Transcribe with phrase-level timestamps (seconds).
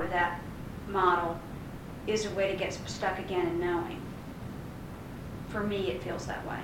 [0.00, 0.40] of that
[0.88, 1.38] model
[2.06, 4.00] is a way to get stuck again in knowing.
[5.48, 6.58] For me, it feels that way.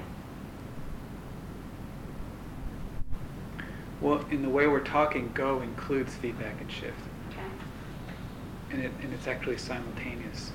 [4.00, 6.98] Well, in the way we're talking, go includes feedback and shift.
[7.30, 7.40] Okay?
[8.70, 10.52] And, it, and it's actually simultaneous.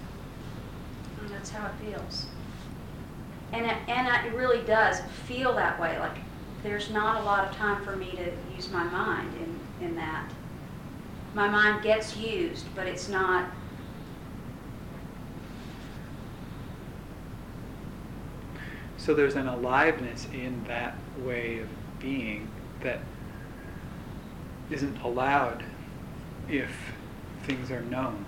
[1.20, 2.26] And that's how it feels.
[3.52, 6.00] And it, and it really does feel that way.
[6.00, 6.18] Like
[6.64, 10.32] there's not a lot of time for me to use my mind in, in that.
[11.34, 13.49] My mind gets used, but it's not.
[18.98, 21.67] So there's an aliveness in that way of
[21.99, 22.49] being
[22.81, 22.99] that
[24.70, 25.63] isn't allowed
[26.48, 26.72] if
[27.44, 28.25] things are known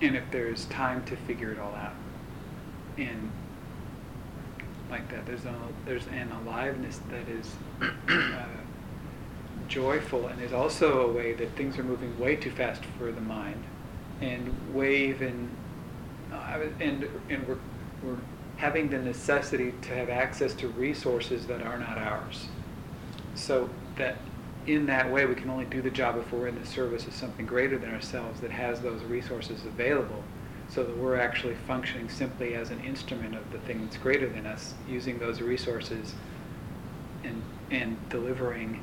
[0.00, 1.94] and if there's time to figure it all out.
[2.96, 3.30] And
[4.90, 7.50] like that, there's, a, there's an aliveness that is
[8.08, 8.46] uh,
[9.68, 13.20] joyful, and is also a way that things are moving way too fast for the
[13.20, 13.62] mind,
[14.20, 15.50] and wave even,
[16.32, 17.58] uh, and, and we're,
[18.02, 18.18] we're
[18.56, 22.46] having the necessity to have access to resources that are not ours.
[23.34, 24.16] So that
[24.66, 27.14] in that way, we can only do the job if we're in the service of
[27.14, 30.24] something greater than ourselves that has those resources available,
[30.68, 34.46] so that we're actually functioning simply as an instrument of the thing that's greater than
[34.46, 36.14] us, using those resources
[37.22, 38.82] and, and delivering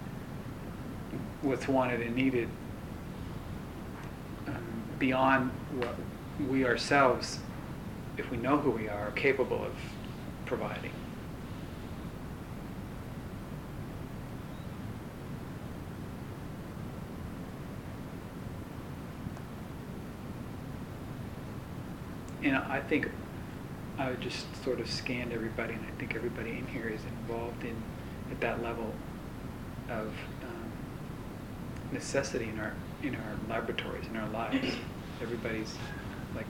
[1.43, 2.47] what's wanted and needed
[4.47, 4.63] um,
[4.97, 5.95] beyond what
[6.49, 7.39] we ourselves,
[8.17, 9.73] if we know who we are, are capable of
[10.45, 10.91] providing.
[22.43, 23.09] And I think
[23.97, 27.75] I just sort of scanned everybody, and I think everybody in here is involved in
[28.31, 28.93] at that level
[29.89, 30.11] of
[31.93, 34.75] necessity in our in our laboratories in our lives.
[35.21, 35.75] Everybody's
[36.35, 36.47] like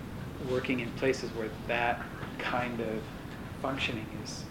[0.49, 2.01] working in places where that
[2.39, 3.01] kind of
[3.61, 4.43] functioning is.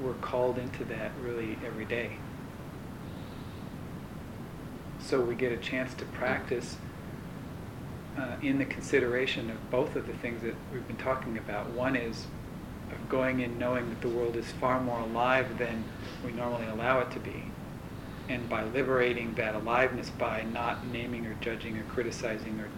[0.00, 2.16] We're called into that really every day.
[5.00, 6.76] So we get a chance to practice
[8.18, 11.70] uh, in the consideration of both of the things that we've been talking about.
[11.70, 12.26] One is
[12.90, 15.84] of going in knowing that the world is far more alive than
[16.24, 17.44] we normally allow it to be.
[18.28, 22.68] And by liberating that aliveness by not naming or judging or criticizing or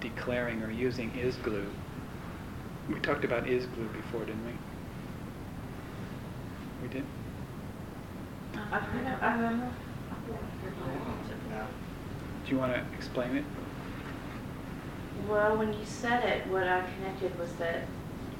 [0.00, 1.66] declaring or using is glue.
[2.88, 4.52] We talked about is glue before, didn't we?
[6.82, 7.04] We did?
[8.54, 9.70] I remember.
[12.44, 13.44] Do you want to explain it?
[15.28, 17.82] Well, when you said it, what I connected was that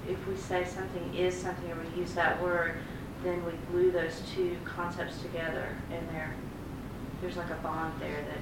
[0.09, 2.77] if we say something is something or we use that word,
[3.25, 6.35] then we glue those two concepts together and there,
[7.21, 8.39] there's like a bond there that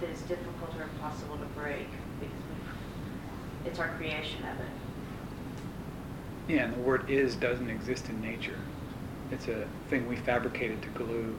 [0.00, 1.88] that is difficult or impossible to break
[2.20, 2.36] because
[3.66, 4.66] it's our creation of it.
[6.48, 8.58] Yeah, and the word is doesn't exist in nature.
[9.30, 11.36] It's a thing we fabricated to glue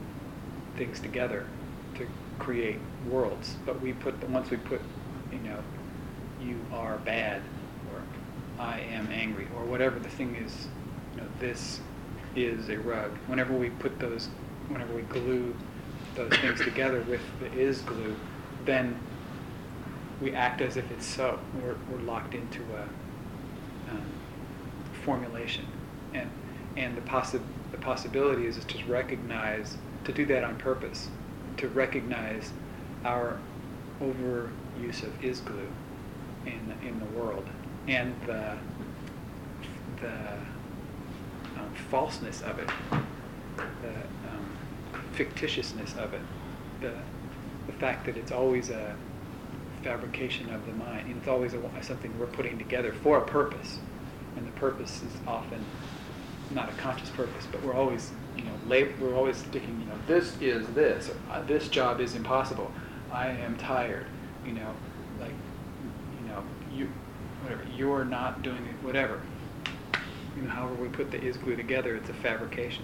[0.76, 1.46] things together
[1.96, 2.06] to
[2.38, 2.78] create
[3.10, 3.56] worlds.
[3.66, 4.80] But we put once we put,
[5.30, 5.58] you know,
[6.40, 7.42] you are bad
[7.92, 8.02] or
[8.62, 10.68] I am angry or whatever the thing is,
[11.14, 11.80] you know, this
[12.36, 13.10] is a rug.
[13.26, 14.28] Whenever we put those,
[14.68, 15.54] whenever we glue
[16.14, 18.16] those things together with the is glue,
[18.64, 18.98] then
[20.20, 21.38] we act as if it's so.
[21.60, 22.82] We're, we're locked into a
[23.90, 24.04] um,
[25.04, 25.66] formulation,
[26.14, 26.30] and
[26.76, 27.42] and the possi-
[27.72, 31.08] the possibility is, to recognize to do that on purpose,
[31.58, 32.52] to recognize
[33.04, 33.38] our
[34.00, 35.68] overuse of is glue
[36.46, 37.46] in in the world
[37.88, 38.56] and the
[40.00, 40.12] the
[41.90, 43.88] falseness of it, the
[44.28, 44.52] um,
[45.14, 46.20] fictitiousness of it,
[46.80, 46.92] the
[47.66, 48.96] the fact that it's always a
[49.82, 51.06] fabrication of the mind.
[51.06, 53.78] And it's always a, something we're putting together for a purpose,
[54.36, 55.64] and the purpose is often
[56.50, 59.98] not a conscious purpose, but we're always, you know, lab- we're always sticking, you know,
[60.06, 62.70] this is this, or, uh, this job is impossible.
[63.10, 64.06] I am tired,
[64.46, 64.74] you know,
[65.20, 65.32] like,
[66.20, 66.42] you know,
[66.72, 66.88] you,
[67.42, 69.20] whatever, you're not doing it, whatever.
[70.42, 72.82] You know, however we put the is glue together, it's a fabrication.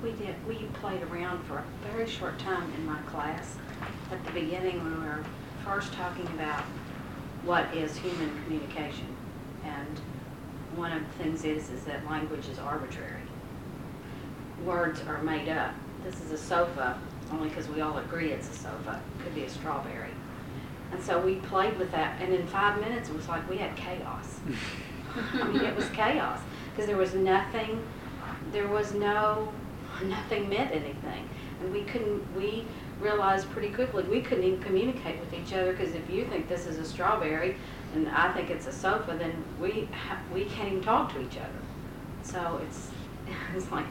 [0.00, 3.56] We did, we played around for a very short time in my class
[4.12, 5.24] at the beginning when we were
[5.64, 6.62] first talking about
[7.44, 9.08] what is human communication.
[9.64, 9.98] And
[10.76, 13.22] one of the things is, is that language is arbitrary.
[14.64, 15.74] Words are made up.
[16.04, 16.96] This is a sofa,
[17.32, 19.02] only because we all agree it's a sofa.
[19.24, 20.12] Could be a strawberry.
[20.92, 23.74] And so we played with that, and in five minutes, it was like we had
[23.76, 24.40] chaos.
[25.34, 26.40] I mean, it was chaos,
[26.70, 27.82] because there was nothing,
[28.52, 29.52] there was no
[30.02, 31.28] nothing meant anything.
[31.60, 32.64] And we couldn't, we
[33.00, 36.66] realized pretty quickly, we couldn't even communicate with each other, because if you think this
[36.66, 37.56] is a strawberry
[37.94, 41.36] and I think it's a sofa, then we, ha- we can't even talk to each
[41.36, 41.48] other.
[42.22, 42.90] So it's,
[43.54, 43.86] it's like,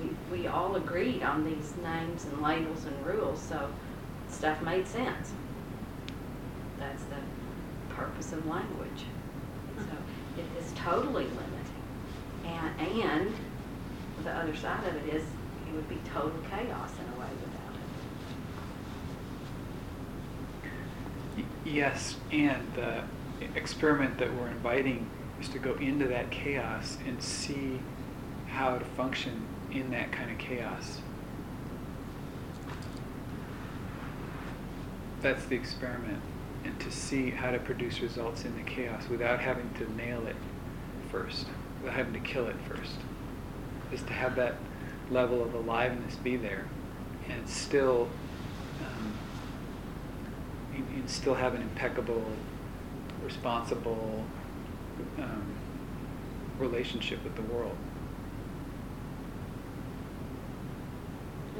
[0.00, 3.70] we, we all agreed on these names and labels and rules, so
[4.28, 5.32] stuff made sense.
[6.82, 9.04] That's the purpose of language.
[9.78, 9.96] So
[10.36, 11.82] it is totally limiting.
[12.44, 13.34] And, and
[14.24, 17.76] the other side of it is, it would be total chaos in a way without
[21.38, 21.44] it.
[21.64, 23.04] Yes, and the
[23.54, 25.08] experiment that we're inviting
[25.40, 27.78] is to go into that chaos and see
[28.48, 31.00] how to function in that kind of chaos.
[35.20, 36.20] That's the experiment,
[36.64, 40.36] and to see how to produce results in the chaos without having to nail it
[41.10, 41.46] first,
[41.80, 42.96] without having to kill it first.
[43.92, 44.54] Is to have that
[45.10, 46.66] level of aliveness be there,
[47.28, 48.08] and still
[48.80, 49.12] um,
[50.74, 52.24] you still have an impeccable,
[53.22, 54.24] responsible
[55.18, 55.54] um,
[56.58, 57.76] relationship with the world.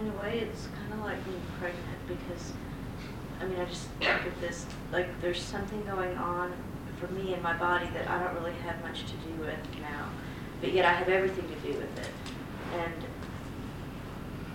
[0.01, 2.53] In a way, it's kind of like being pregnant because,
[3.43, 6.55] I mean, I just look at this, like, there's something going on
[7.01, 10.09] for me in my body that I don't really have much to do with now,
[10.61, 12.11] but yet I have everything to do with it.
[12.75, 12.95] And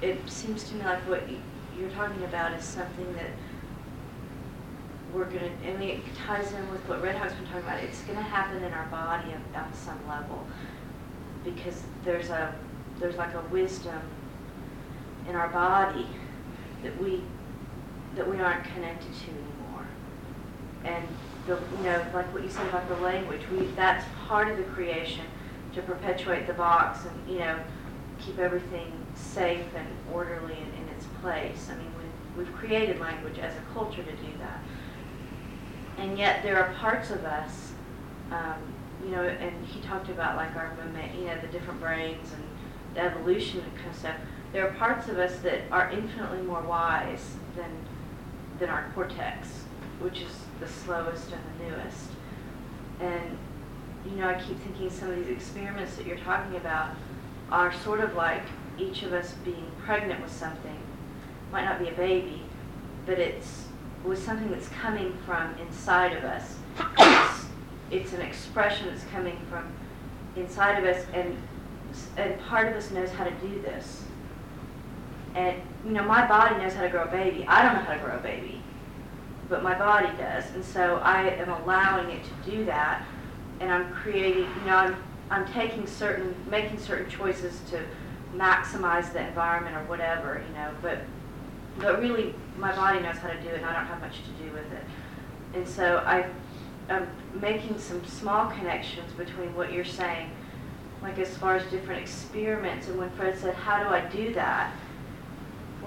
[0.01, 1.41] it seems to me like what you-
[1.77, 3.31] you're talking about is something that
[5.13, 7.79] we're gonna, I mean, it ties in with what Red Hawk's been talking about.
[7.83, 10.47] It's gonna happen in our body on some level
[11.43, 12.53] because there's a,
[12.99, 14.01] there's like a wisdom
[15.27, 16.07] in our body
[16.83, 17.23] that we,
[18.17, 19.87] that we aren't connected to anymore.
[20.83, 21.07] And
[21.45, 24.63] the, you know, like what you said about the language, we, that's part of the
[24.63, 25.25] creation
[25.73, 27.57] to perpetuate the box and, you know,
[28.19, 31.69] keep everything safe and orderly and in its place.
[31.71, 34.59] I mean, we've, we've created language as a culture to do that.
[35.97, 37.73] And yet there are parts of us,
[38.31, 38.61] um,
[39.03, 40.75] you know, and he talked about like our
[41.17, 42.43] you know, the different brains and
[42.95, 44.15] the evolution and kind of stuff.
[44.53, 47.69] There are parts of us that are infinitely more wise than
[48.59, 49.47] than our cortex,
[49.99, 52.09] which is the slowest and the newest.
[52.99, 53.37] And
[54.09, 56.91] you know, I keep thinking some of these experiments that you're talking about
[57.51, 58.43] are sort of like
[58.77, 60.77] each of us being pregnant with something.
[61.51, 62.43] Might not be a baby,
[63.05, 63.65] but it's
[64.03, 66.55] with something that's coming from inside of us.
[66.97, 67.45] It's,
[67.89, 69.67] it's an expression that's coming from
[70.35, 71.37] inside of us, and
[72.17, 74.03] and part of us knows how to do this.
[75.37, 77.45] And you know, my body knows how to grow a baby.
[77.47, 78.59] I don't know how to grow a baby,
[79.49, 83.05] but my body does, and so I am allowing it to do that,
[83.59, 84.49] and I'm creating.
[84.59, 84.95] You know, I'm
[85.29, 87.83] I'm taking certain, making certain choices to
[88.33, 90.41] maximize the environment or whatever.
[90.47, 90.97] You know, but
[91.77, 94.43] but really, my body knows how to do it, and I don't have much to
[94.43, 94.83] do with it.
[95.53, 96.25] And so I,
[96.89, 97.07] I'm
[97.39, 100.31] making some small connections between what you're saying,
[101.03, 102.87] like as far as different experiments.
[102.87, 104.73] And when Fred said, "How do I do that?"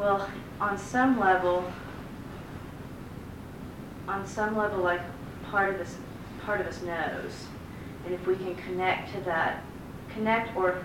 [0.00, 0.26] Well,
[0.58, 1.70] on some level,
[4.08, 5.02] on some level, like
[5.50, 5.94] part of us,
[6.42, 7.44] part of us knows,
[8.06, 9.62] and if we can connect to that,
[10.14, 10.82] connect or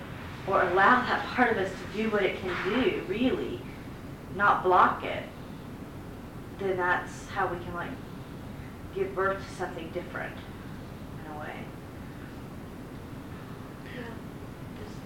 [0.47, 3.61] or allow that part of us to do what it can do, really,
[4.35, 5.23] not block it,
[6.59, 7.91] then that's how we can like
[8.93, 10.35] give birth to something different
[11.23, 11.55] in a way.
[13.95, 14.01] Yeah,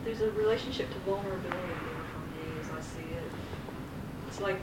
[0.03, 3.23] there's, there's a relationship to vulnerability there for me as I see it.
[4.39, 4.61] It's like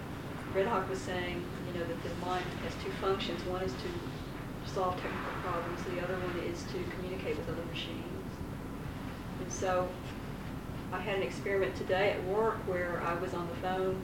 [0.55, 3.45] Red Hawk was saying, you know, that the mind has two functions.
[3.45, 8.33] One is to solve technical problems, the other one is to communicate with other machines.
[9.39, 9.87] And so
[10.95, 14.03] I had an experiment today at work where I was on the phone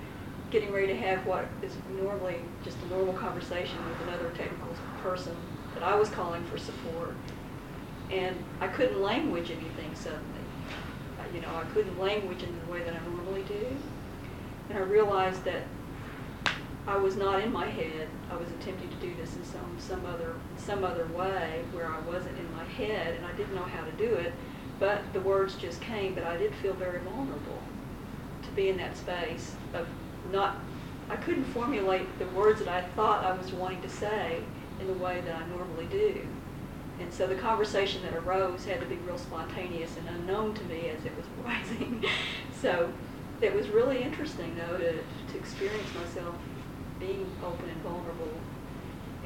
[0.51, 5.35] getting ready to have what is normally just a normal conversation with another technical person
[5.73, 7.15] that I was calling for support.
[8.11, 10.45] And I couldn't language anything suddenly.
[11.35, 13.67] You know, I couldn't language in the way that I normally do.
[14.73, 15.65] And I realized that
[16.87, 18.09] I was not in my head.
[18.31, 22.01] I was attempting to do this in some, some other, some other way where I
[22.01, 24.33] wasn't in my head and I didn't know how to do it.
[24.81, 27.63] But the words just came, but I did feel very vulnerable
[28.45, 29.87] to be in that space of
[30.33, 30.57] not,
[31.11, 34.41] I couldn't formulate the words that I thought I was wanting to say
[34.81, 36.27] in the way that I normally do.
[36.99, 40.89] And so the conversation that arose had to be real spontaneous and unknown to me
[40.89, 42.07] as it was rising.
[42.59, 42.91] so
[43.43, 46.35] it was really interesting, though, to, to experience myself
[47.01, 48.31] being open and vulnerable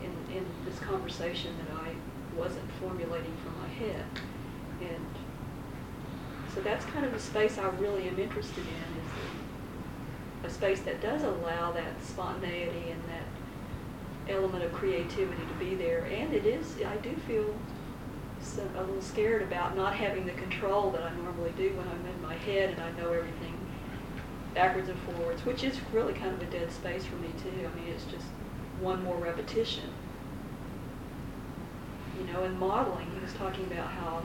[0.03, 1.95] in, in this conversation that I
[2.37, 4.05] wasn't formulating from my head.
[4.81, 5.07] And
[6.55, 9.01] So that's kind of a space I really am interested in,
[10.47, 15.75] is a space that does allow that spontaneity and that element of creativity to be
[15.75, 16.05] there.
[16.05, 17.55] And it is, I do feel
[18.41, 22.07] so, a little scared about not having the control that I normally do when I'm
[22.07, 23.56] in my head and I know everything
[24.57, 27.51] backwards and forwards, which is really kind of a dead space for me too.
[27.51, 28.25] I mean, it's just
[28.81, 29.85] one more repetition.
[32.19, 34.23] You know, in modeling, he was talking about how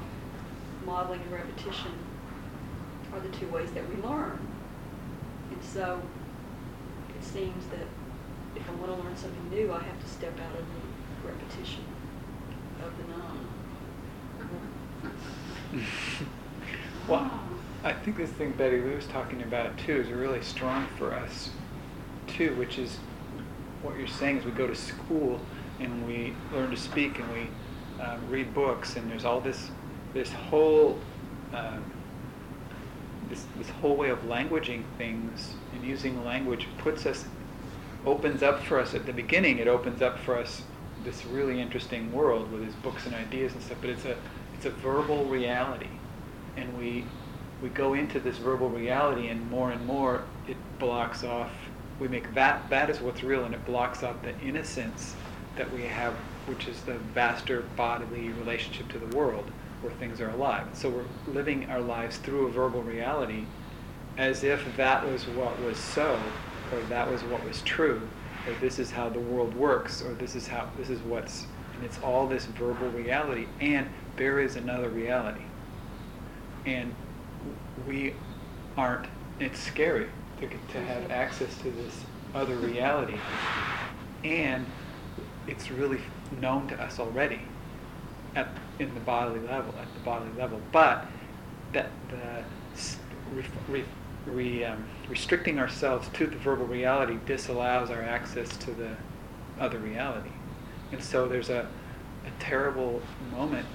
[0.86, 1.92] modeling and repetition
[3.14, 4.40] are the two ways that we learn.
[5.52, 6.02] And so
[7.10, 7.86] it seems that
[8.56, 11.84] if I want to learn something new, I have to step out of the repetition
[12.82, 13.48] of the known.
[17.08, 17.50] well,
[17.84, 21.50] I think this thing Betty Lou was talking about too is really strong for us
[22.28, 22.98] too, which is
[23.82, 25.40] what you're saying is we go to school
[25.80, 27.48] and we learn to speak and we
[28.00, 29.72] uh, read books and there's all this
[30.14, 31.00] this whole
[31.54, 31.84] um,
[33.30, 37.26] this this whole way of languaging things and using language puts us
[38.06, 40.64] opens up for us at the beginning it opens up for us
[41.04, 44.16] this really interesting world with these books and ideas and stuff but it's a
[44.54, 45.88] it's a verbal reality
[46.58, 47.06] and we
[47.62, 51.51] we go into this verbal reality and more and more it blocks off
[52.00, 55.15] we make that that is what's real and it blocks off the innocence
[55.56, 56.13] that we have
[56.48, 59.51] which is the vaster bodily relationship to the world
[59.82, 60.68] where things are alive.
[60.74, 63.46] So we're living our lives through a verbal reality
[64.18, 66.20] as if that was what was so
[66.72, 68.08] or that was what was true
[68.48, 71.84] or this is how the world works or this is how this is what's and
[71.86, 73.88] it's all this verbal reality and
[74.18, 75.44] there is another reality.
[76.65, 76.94] And
[77.88, 78.14] we
[78.78, 79.08] aren't
[79.40, 80.08] it's scary
[80.40, 83.18] to, to have access to this other reality.
[84.24, 84.66] And
[85.48, 86.00] it's really
[86.40, 87.42] known to us already
[88.36, 88.48] at
[88.80, 90.62] in the bodily level at the bodily level.
[90.72, 91.08] But
[91.74, 92.44] that the
[93.34, 93.84] re, re,
[94.26, 98.96] re, um, restricting ourselves to the verbal reality disallows our access to the
[99.60, 100.32] other reality.
[100.92, 101.68] And so there's a,
[102.26, 103.66] a terrible moment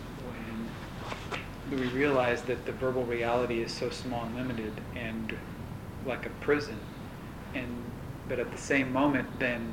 [1.70, 5.36] we realize that the verbal reality is so small and limited and
[6.04, 6.78] like a prison?
[7.54, 7.82] And
[8.28, 9.72] but at the same moment then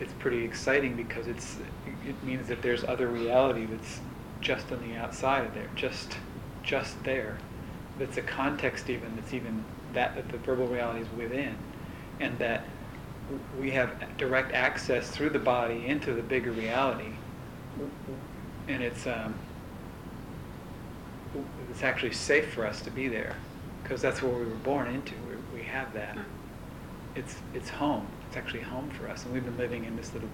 [0.00, 1.58] it's pretty exciting because it's
[2.06, 4.00] it means that there's other reality that's
[4.40, 6.16] just on the outside of there just
[6.62, 7.38] just there.
[7.98, 11.56] That's a context even that's even that that the verbal reality is within.
[12.20, 12.64] And that
[13.58, 17.14] we have direct access through the body into the bigger reality.
[18.68, 19.34] And it's um,
[21.70, 23.36] it's actually safe for us to be there
[23.82, 25.14] because that's what we were born into.
[25.28, 26.14] We, we have that.
[26.14, 26.22] Hmm.
[27.14, 28.06] It's it's home.
[28.28, 30.28] It's actually home for us, and we've been living in this little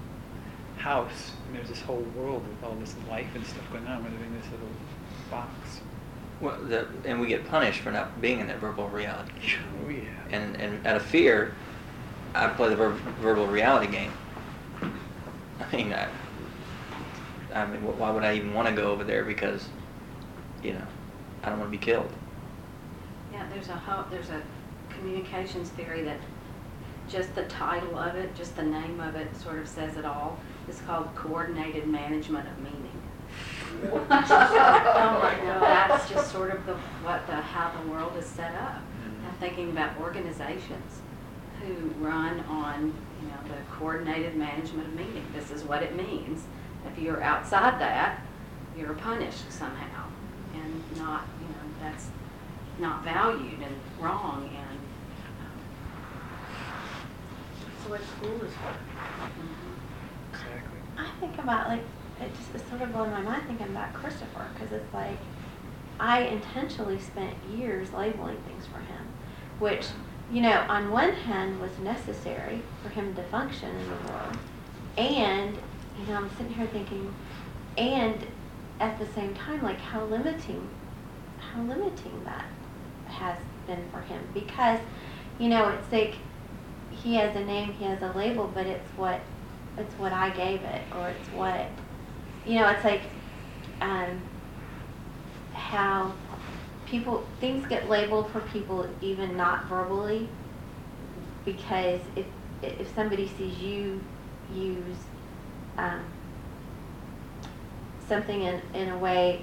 [0.76, 1.32] house.
[1.46, 4.04] And there's this whole world with all this life and stuff going on.
[4.04, 4.68] We're living in this little
[5.30, 5.50] box.
[6.40, 9.32] Well, the, and we get punished for not being in that verbal reality.
[9.84, 10.02] Oh yeah.
[10.30, 11.54] And and out of fear,
[12.34, 14.12] I play the ver- verbal reality game.
[15.60, 16.08] I mean, I,
[17.54, 19.24] I mean, why would I even want to go over there?
[19.24, 19.68] Because,
[20.62, 20.86] you know,
[21.42, 22.10] I don't want to be killed.
[23.32, 24.42] Yeah, there's a ho- there's a
[24.90, 26.18] communications theory that
[27.08, 30.38] just the title of it, just the name of it, sort of says it all.
[30.68, 33.00] It's called coordinated management of meaning.
[33.82, 35.60] Oh my God.
[35.62, 36.74] That's just sort of the
[37.04, 38.76] what the how the world is set up.
[38.76, 39.26] Mhm.
[39.28, 41.00] I'm thinking about organizations
[41.60, 41.74] who
[42.04, 45.24] run on you know the coordinated management of meaning.
[45.34, 46.44] This is what it means.
[46.86, 48.22] If you're outside that,
[48.76, 50.04] you're punished somehow,
[50.62, 52.08] and not you know that's
[52.78, 54.78] not valued and wrong and.
[57.84, 58.68] So what school is for?
[58.68, 59.76] Um,
[60.30, 60.78] Exactly.
[60.96, 61.82] I think about like
[62.20, 65.18] it just is sort of blowing my mind thinking about Christopher because it's like
[66.00, 69.06] I intentionally spent years labeling things for him,
[69.58, 69.86] which
[70.30, 74.36] you know on one hand was necessary for him to function in the world,
[74.96, 75.56] and
[76.00, 77.14] you know I'm sitting here thinking,
[77.76, 78.26] and
[78.80, 80.68] at the same time like how limiting,
[81.38, 82.46] how limiting that
[83.06, 84.78] has been for him because
[85.38, 86.14] you know it's like
[86.90, 89.20] he has a name, he has a label, but it's what
[89.76, 91.66] it's what I gave it, or it's what
[92.46, 92.68] you know.
[92.68, 93.02] It's like
[93.80, 94.20] um,
[95.52, 96.12] how
[96.86, 100.28] people things get labeled for people even not verbally,
[101.44, 102.26] because if
[102.62, 104.00] if somebody sees you
[104.52, 104.96] use
[105.76, 106.02] um,
[108.08, 109.40] something in in a way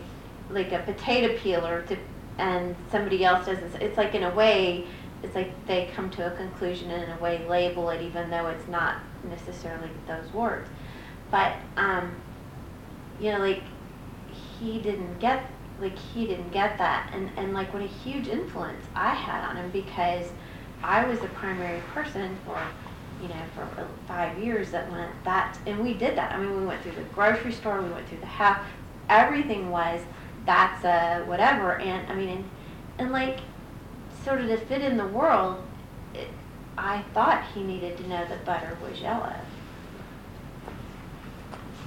[0.49, 1.97] like a potato peeler to
[2.37, 4.85] and somebody else doesn't it's like in a way
[5.23, 8.47] it's like they come to a conclusion and in a way label it even though
[8.47, 8.97] it's not
[9.29, 10.69] necessarily those words.
[11.31, 12.15] But um
[13.19, 13.63] you know like
[14.59, 17.09] he didn't get like he didn't get that.
[17.13, 20.27] And and like what a huge influence I had on him because
[20.83, 22.59] I was the primary person for
[23.21, 26.31] you know for uh, five years that went that and we did that.
[26.33, 28.59] I mean we went through the grocery store we went through the house
[29.09, 30.01] everything was
[30.45, 32.45] that's a whatever and I mean and,
[32.99, 33.39] and like
[34.23, 35.63] sort of to fit in the world
[36.13, 36.27] it,
[36.77, 39.33] I thought he needed to know that butter was yellow.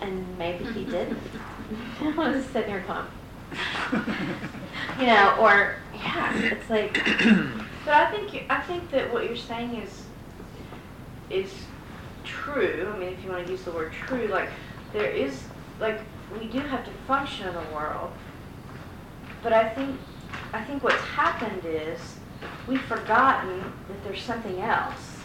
[0.00, 1.18] And maybe he didn't.
[2.00, 3.04] I was sitting here going
[5.00, 6.94] you know, or yeah, it's like
[7.84, 10.02] But I think, you- I think that what you're saying is,
[11.30, 11.52] is
[12.24, 14.48] true, I mean, if you wanna use the word true, like,
[14.92, 15.42] there is,
[15.80, 16.00] like,
[16.38, 18.10] we do have to function in the world.
[19.42, 19.98] But I think,
[20.52, 22.16] I think what's happened is,
[22.66, 25.16] we've forgotten that there's something else.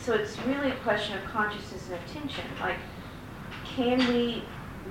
[0.00, 2.76] So it's really a question of consciousness and attention, like,
[3.64, 4.42] can we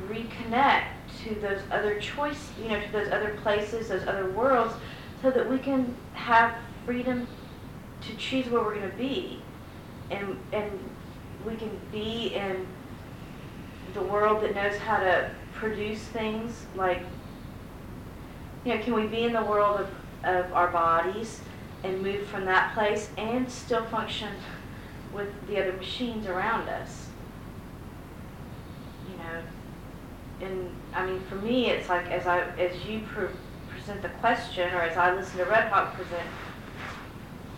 [0.07, 0.85] reconnect
[1.23, 4.73] to those other choice, you know, to those other places, those other worlds,
[5.21, 7.27] so that we can have freedom
[8.01, 9.41] to choose where we're going to be,
[10.11, 10.71] and and
[11.45, 12.65] we can be in
[13.93, 17.01] the world that knows how to produce things like,
[18.65, 19.89] you know, can we be in the world of
[20.23, 21.41] of our bodies
[21.83, 24.33] and move from that place and still function
[25.13, 27.07] with the other machines around us,
[29.09, 29.41] you know
[30.41, 33.27] and I mean, for me, it's like as I as you pre-
[33.69, 36.27] present the question, or as I listen to Red Hawk present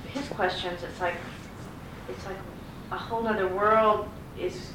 [0.08, 1.16] his questions, it's like
[2.10, 2.38] it's like
[2.92, 4.74] a whole other world is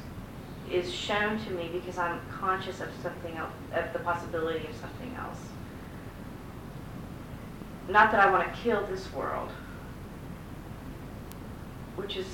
[0.71, 5.15] is shown to me because I'm conscious of something else, of the possibility of something
[5.15, 5.37] else.
[7.87, 9.49] Not that I want to kill this world,
[11.95, 12.25] which is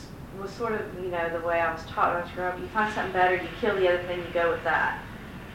[0.41, 2.59] was sort of you know the way I was taught when I was growing up.
[2.59, 5.01] You find something better, you kill the other thing, you go with that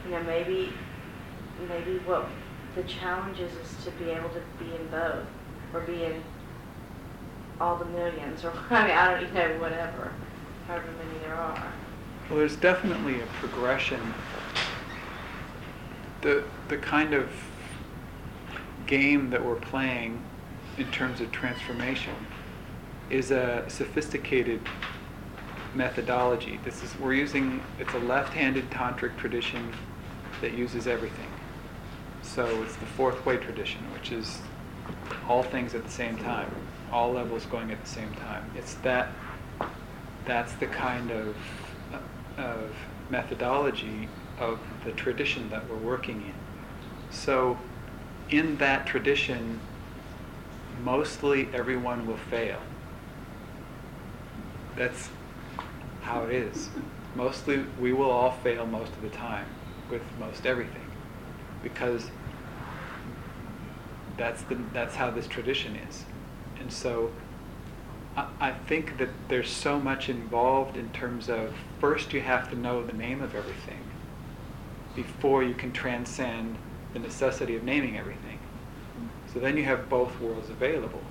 [0.07, 0.71] you know, maybe,
[1.67, 2.27] maybe what
[2.75, 5.25] the challenge is, is to be able to be in both,
[5.73, 6.23] or be in
[7.59, 10.11] all the millions, or, I mean, I don't even know, whatever,
[10.67, 11.73] however many there are.
[12.29, 14.01] Well, there's definitely a progression.
[16.21, 17.29] The, the kind of
[18.85, 20.21] game that we're playing
[20.77, 22.15] in terms of transformation
[23.09, 24.61] is a sophisticated
[25.73, 26.59] methodology.
[26.65, 29.73] This is, we're using, it's a left-handed tantric tradition
[30.41, 31.29] that uses everything.
[32.21, 34.39] So it's the fourth way tradition, which is
[35.27, 36.51] all things at the same time,
[36.91, 38.49] all levels going at the same time.
[38.55, 39.09] It's that,
[40.25, 41.35] that's the kind of,
[42.37, 42.71] of
[43.09, 44.07] methodology
[44.39, 46.33] of the tradition that we're working in.
[47.11, 47.57] So
[48.29, 49.59] in that tradition,
[50.83, 52.59] mostly everyone will fail.
[54.75, 55.09] That's
[56.01, 56.69] how it is.
[57.15, 59.47] Mostly, we will all fail most of the time
[59.89, 60.85] with most everything,
[61.63, 62.11] because
[64.17, 66.05] that's the that's how this tradition is,
[66.67, 67.11] and so.
[68.17, 72.57] I, I think that there's so much involved in terms of first you have to
[72.57, 73.79] know the name of everything
[74.93, 76.57] before you can transcend
[76.91, 78.39] the necessity of naming everything.
[79.31, 81.01] So then you have both worlds available.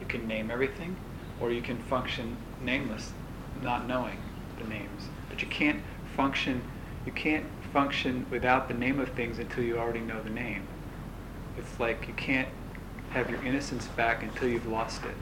[0.00, 0.96] You can name everything,
[1.38, 3.12] or you can function nameless,
[3.60, 4.18] not knowing
[4.58, 5.08] the names.
[5.28, 5.82] But you can't
[6.16, 6.62] function,
[7.04, 10.66] you can't function without the name of things until you already know the name.
[11.58, 12.48] It's like you can't
[13.14, 15.14] have your innocence back until you've lost it.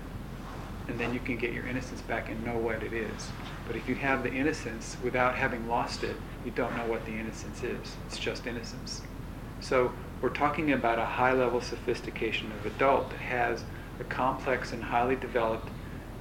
[0.88, 3.30] And then you can get your innocence back and know what it is.
[3.66, 7.12] But if you have the innocence without having lost it, you don't know what the
[7.12, 7.96] innocence is.
[8.06, 9.02] It's just innocence.
[9.60, 13.62] So we're talking about a high level sophistication of adult that has
[14.00, 15.68] a complex and highly developed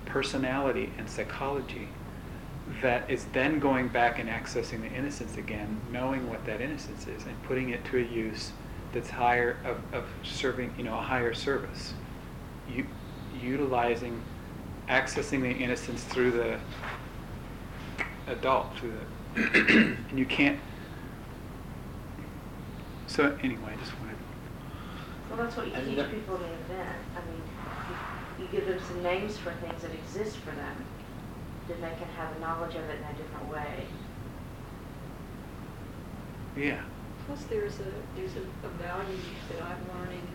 [0.05, 1.87] personality and psychology
[2.81, 7.23] that is then going back and accessing the innocence again, knowing what that innocence is,
[7.23, 8.51] and putting it to a use
[8.93, 11.93] that's higher of, of serving, you know, a higher service.
[12.69, 12.85] U-
[13.41, 14.21] utilizing,
[14.89, 16.59] accessing the innocence through the
[18.27, 18.93] adult, through
[19.35, 20.59] the, and you can't.
[23.07, 24.15] So anyway, I just wanted.
[25.29, 26.97] Well, that's what you And teach the- people in the event.
[27.15, 27.41] I mean,
[28.39, 30.85] you, you give them some names for things that exist for them,
[31.67, 33.85] then they can have a knowledge of it in a different way.
[36.57, 36.81] Yeah.
[37.49, 39.17] There's a, there's a, a value
[39.49, 40.27] that I'm learning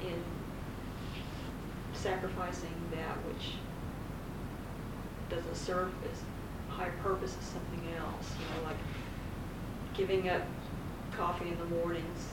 [0.00, 0.22] in
[1.92, 3.54] sacrificing that which
[5.28, 6.22] doesn't serve as
[6.70, 8.78] high purpose as something else, you know, like
[9.92, 10.42] giving up
[11.12, 12.28] coffee in the mornings,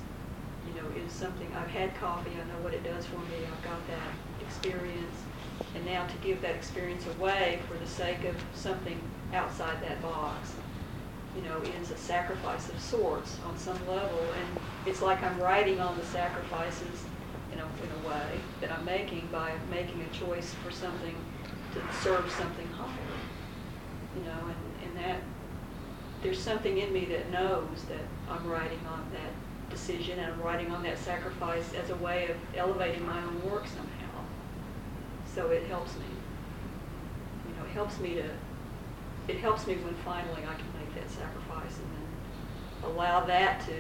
[0.65, 3.63] you know, is something, I've had coffee, I know what it does for me, I've
[3.63, 5.15] got that experience.
[5.75, 8.99] And now to give that experience away for the sake of something
[9.33, 10.53] outside that box,
[11.37, 14.19] you know, is a sacrifice of sorts on some level.
[14.19, 17.05] And it's like I'm writing on the sacrifices
[17.53, 21.15] in a, in a way that I'm making by making a choice for something
[21.73, 22.89] to serve something higher.
[24.17, 25.21] You know, and, and that,
[26.23, 30.71] there's something in me that knows that I'm writing on that decision and I'm writing
[30.71, 34.23] on that sacrifice as a way of elevating my own work somehow.
[35.35, 36.05] So it helps me.
[37.47, 38.25] You know, it helps me to,
[39.27, 43.73] it helps me when finally I can that sacrifice and then allow that to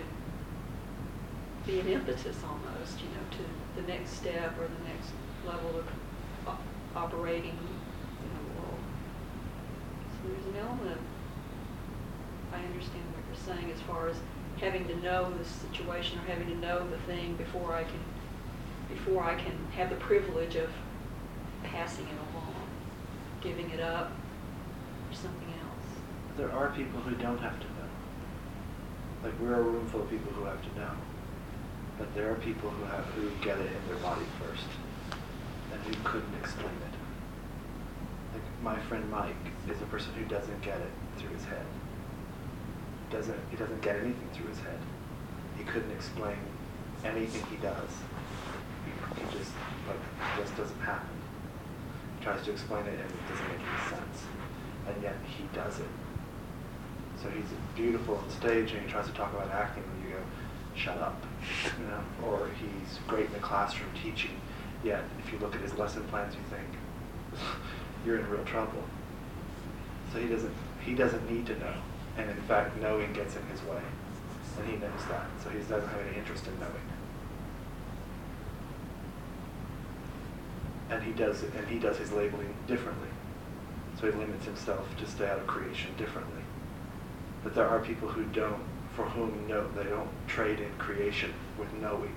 [1.65, 5.11] be an impetus almost, you know, to the next step or the next
[5.45, 5.87] level of
[6.47, 6.61] op-
[6.95, 8.79] operating in the world.
[10.11, 11.01] So there's an element
[12.53, 14.15] I understand what you're saying as far as
[14.59, 17.99] having to know the situation or having to know the thing before I can,
[18.89, 20.69] before I can have the privilege of
[21.63, 22.55] passing it along,
[23.41, 24.11] giving it up
[25.09, 25.46] or something.
[26.37, 27.89] There are people who don't have to know.
[29.23, 30.91] Like we're a room full of people who have to know.
[31.97, 34.69] But there are people who have who get it in their body first
[35.73, 36.95] and who couldn't explain it.
[38.33, 39.33] Like my friend Mike
[39.67, 41.65] is a person who doesn't get it through his head.
[43.09, 44.79] Doesn't he doesn't get anything through his head.
[45.57, 46.37] He couldn't explain
[47.03, 47.89] anything he does.
[48.85, 49.51] He, just
[49.87, 51.17] like just doesn't happen.
[52.19, 54.21] He tries to explain it and it doesn't make any sense.
[54.87, 55.89] And yet he does it.
[57.21, 60.21] So he's beautiful on stage and he tries to talk about acting and you go,
[60.75, 61.21] shut up.
[61.79, 62.27] You know?
[62.27, 64.39] Or he's great in the classroom teaching,
[64.83, 67.41] yet if you look at his lesson plans you think,
[68.05, 68.83] you're in real trouble.
[70.13, 70.53] So he doesn't
[70.83, 71.73] he doesn't need to know.
[72.17, 73.81] And in fact knowing gets in his way.
[74.59, 75.25] And he knows that.
[75.43, 76.73] So he doesn't have any interest in knowing.
[80.89, 83.09] And he does and he does his labeling differently.
[83.99, 86.43] So he limits himself to stay out of creation differently.
[87.47, 88.59] But there are people who don't,
[88.93, 92.13] for whom no, they don't trade in creation with knowing.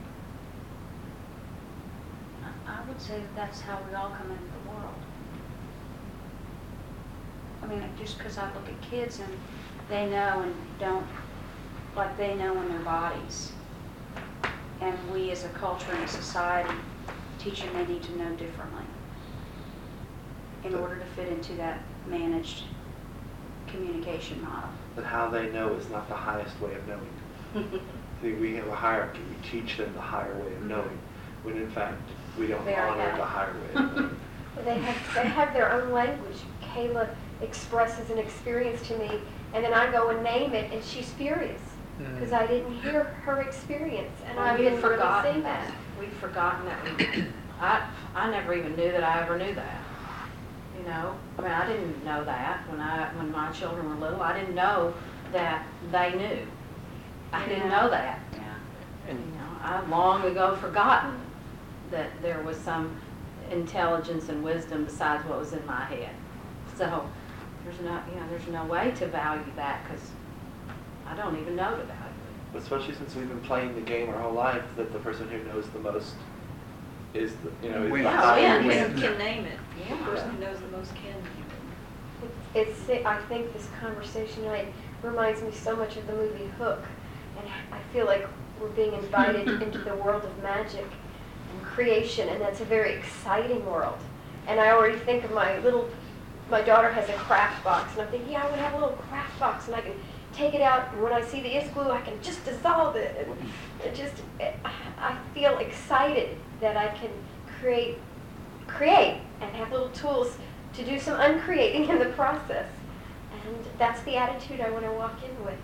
[2.43, 4.97] I- I would say that that's how we all come into the world.
[7.63, 9.33] I mean, just because I look at kids and
[9.89, 11.07] they know and don't,
[11.95, 13.53] like they know in their bodies.
[14.81, 16.75] And we as a culture and a society
[17.39, 18.83] teach them they need to know differently
[20.65, 22.65] in order to fit into that managed
[23.69, 24.71] communication model.
[24.95, 27.81] But how they know is not the highest way of knowing.
[28.23, 29.21] See, we have a hierarchy.
[29.21, 30.99] We teach them the higher way of knowing,
[31.43, 32.01] when in fact
[32.39, 33.21] we don't Very honor bad.
[33.21, 34.17] the higher way of knowing.
[34.65, 36.37] They have, they have their own language.
[36.63, 37.09] Kayla
[37.41, 39.11] expresses an experience to me,
[39.55, 41.63] and then I go and name it, and she's furious
[41.99, 42.15] mm.
[42.15, 45.73] because I didn't hear her experience, and Well, I've been had really forgotten that.
[45.99, 46.99] We've forgotten that.
[46.99, 47.25] we-
[47.61, 49.80] I, I never even knew that I ever knew that.
[50.81, 54.23] You know, I mean, I didn't know that when I, when my children were little.
[54.23, 54.95] I didn't know
[55.31, 56.47] that they knew.
[57.33, 58.19] I didn't know that.
[58.33, 58.41] You
[59.09, 61.21] And you know, I've long ago forgotten
[61.91, 62.97] that there was some
[63.51, 66.15] intelligence and wisdom besides what was in my head.
[66.77, 67.07] So
[67.65, 70.11] there's no, you know, there's no way to value that because
[71.07, 71.93] I don't even know to value
[72.55, 72.59] it.
[72.59, 75.69] Especially since we've been playing the game our whole life, that the person who knows
[75.69, 76.15] the most
[77.13, 78.05] is the, you know, is Wins.
[78.05, 79.01] the Yeah, higher wins.
[79.01, 79.59] Can name it.
[79.89, 81.47] The person who knows the most can name
[82.23, 82.31] it.
[82.55, 86.85] It's, it's, I think this conversation tonight reminds me so much of the movie Hook,
[87.39, 88.27] and I feel like
[88.61, 90.85] we're being invited into the world of magic
[91.53, 93.99] and creation, and that's a very exciting world.
[94.47, 95.89] And I already think of my little,
[96.51, 98.97] my daughter has a craft box, and I'm thinking, yeah, I would have a little
[98.97, 99.95] craft box, and I can
[100.33, 103.27] take it out, and when I see the is glue, I can just dissolve it.
[103.27, 103.51] And
[103.85, 104.23] it just,
[104.99, 107.11] I feel excited that I can
[107.61, 107.99] create,
[108.71, 110.37] create, and have little tools
[110.75, 112.67] to do some uncreating in the process.
[113.33, 115.59] And that's the attitude I want to walk in with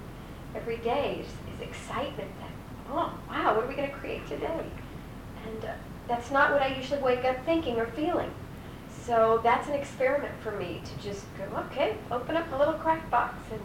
[0.54, 2.50] every day is, is excitement that,
[2.90, 4.64] oh, wow, what are we going to create today?
[5.46, 5.72] And uh,
[6.08, 8.30] that's not what I usually wake up thinking or feeling.
[9.04, 13.08] So that's an experiment for me to just go, okay, open up a little craft
[13.10, 13.60] box and,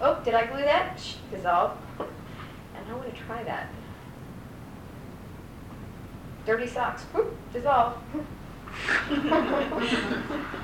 [0.00, 0.98] oh, did I glue that?
[0.98, 1.76] Shh, dissolve.
[1.98, 3.68] And I want to try that.
[6.46, 7.96] Dirty socks, whoop, dissolve.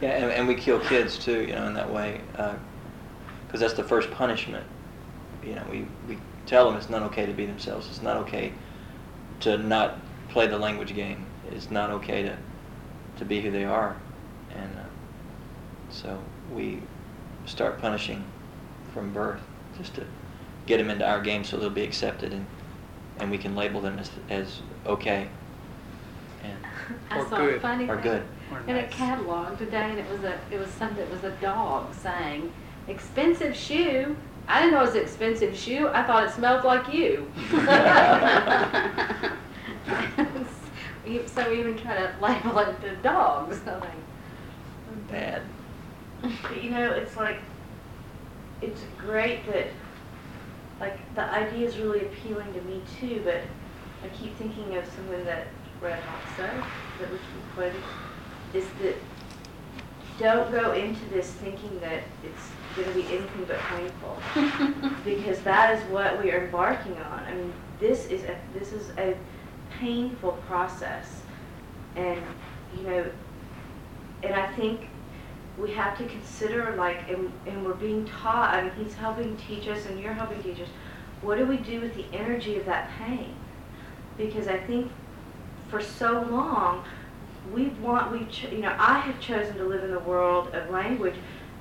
[0.00, 3.82] Yeah, and, and we kill kids too, you know, in that way, because that's the
[3.82, 4.64] first punishment.
[5.42, 7.88] You know, we, we tell them it's not okay to be themselves.
[7.88, 8.52] It's not okay
[9.40, 9.98] to not
[10.28, 11.26] play the language game.
[11.50, 12.36] It's not okay to,
[13.16, 13.96] to be who they are,
[14.54, 14.84] and uh,
[15.90, 16.22] so
[16.52, 16.80] we
[17.44, 18.24] start punishing
[18.92, 19.42] from birth
[19.76, 20.06] just to
[20.66, 22.46] get them into our game so they'll be accepted and
[23.18, 25.28] and we can label them as as okay.
[26.44, 26.56] And
[27.10, 27.56] I saw good.
[27.56, 28.22] a funny Or thing good.
[28.52, 31.02] Or in a catalog today, and it was a it was something.
[31.02, 32.52] It was a dog saying,
[32.88, 34.16] expensive shoe.
[34.46, 35.88] I didn't know it was an expensive shoe.
[35.88, 37.30] I thought it smelled like you.
[41.26, 43.58] So we even try to label it the dogs.
[43.64, 45.40] So like, Bad.
[46.20, 47.38] But you know, it's like,
[48.60, 49.68] it's great that,
[50.80, 53.40] like, the idea is really appealing to me too, but
[54.04, 55.46] I keep thinking of something that
[55.80, 56.64] Red Hawk said,
[57.00, 57.20] that was
[57.54, 57.82] quoted,
[58.54, 58.96] is that
[60.18, 64.18] don't go into this thinking that it's gonna be anything but painful.
[65.04, 67.20] Because that is what we are embarking on.
[67.24, 69.16] I mean, this is a, this is a
[69.78, 71.22] painful process.
[71.96, 72.20] And,
[72.76, 73.06] you know,
[74.22, 74.88] and I think
[75.56, 79.68] we have to consider like, and, and we're being taught, I mean, he's helping teach
[79.68, 80.68] us and you're helping teach us,
[81.22, 83.34] what do we do with the energy of that pain?
[84.16, 84.90] Because I think
[85.70, 86.84] for so long,
[87.52, 90.70] we want, we, ch- you know, I have chosen to live in the world of
[90.70, 91.14] language,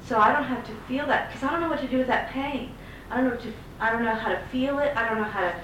[0.06, 2.08] so I don't have to feel that, because I don't know what to do with
[2.08, 2.74] that pain.
[3.10, 5.42] I don't know to, I don't know how to feel it, I don't know how
[5.42, 5.56] to,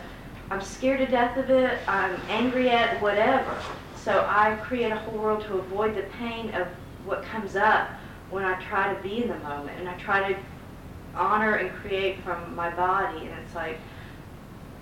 [0.51, 3.58] I'm scared to death of it, I'm angry at whatever.
[3.95, 6.67] So I create a whole world to avoid the pain of
[7.06, 7.89] what comes up
[8.29, 10.39] when I try to be in the moment, and I try to
[11.15, 13.77] honor and create from my body, and it's like,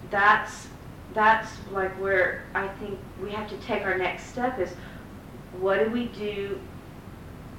[0.09, 0.67] that's,
[1.13, 4.69] that's like where I think we have to take our next step is,
[5.59, 6.59] what do we do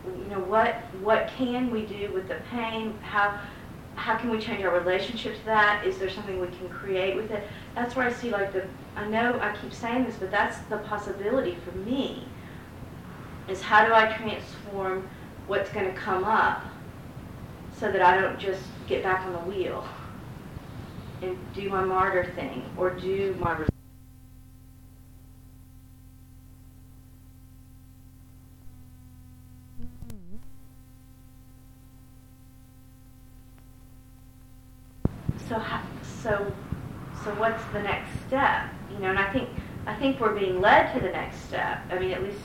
[0.05, 2.99] you know what what can we do with the pain?
[3.03, 3.39] How
[3.95, 5.87] how can we change our relationship to that?
[5.87, 7.47] Is there something we can create with it?
[7.75, 10.79] That's where i see like the i know i keep saying this but that's the
[10.79, 12.27] possibility for me
[13.49, 15.09] is how do i transform
[15.47, 16.65] what's going to come up
[17.79, 19.85] so that i don't just get back on the wheel
[21.23, 23.57] and do my martyr thing or do my
[35.49, 35.63] so
[36.23, 36.53] so
[37.25, 38.69] so what's the next step?
[38.91, 39.49] You know and i think
[39.87, 41.81] i think we're being led to the next step.
[41.91, 42.41] I mean at least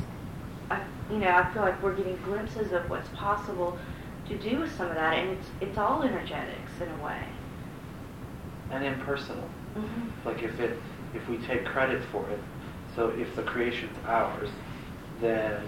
[0.70, 3.78] i you know i feel like we're getting glimpses of what's possible
[4.28, 7.24] to do with some of that and it's it's all energetics in a way
[8.72, 9.48] And impersonal.
[9.76, 10.10] Mhm.
[10.26, 10.78] Like if it,
[11.14, 12.40] if we take credit for it,
[12.96, 14.50] so if the creation's ours,
[15.22, 15.62] then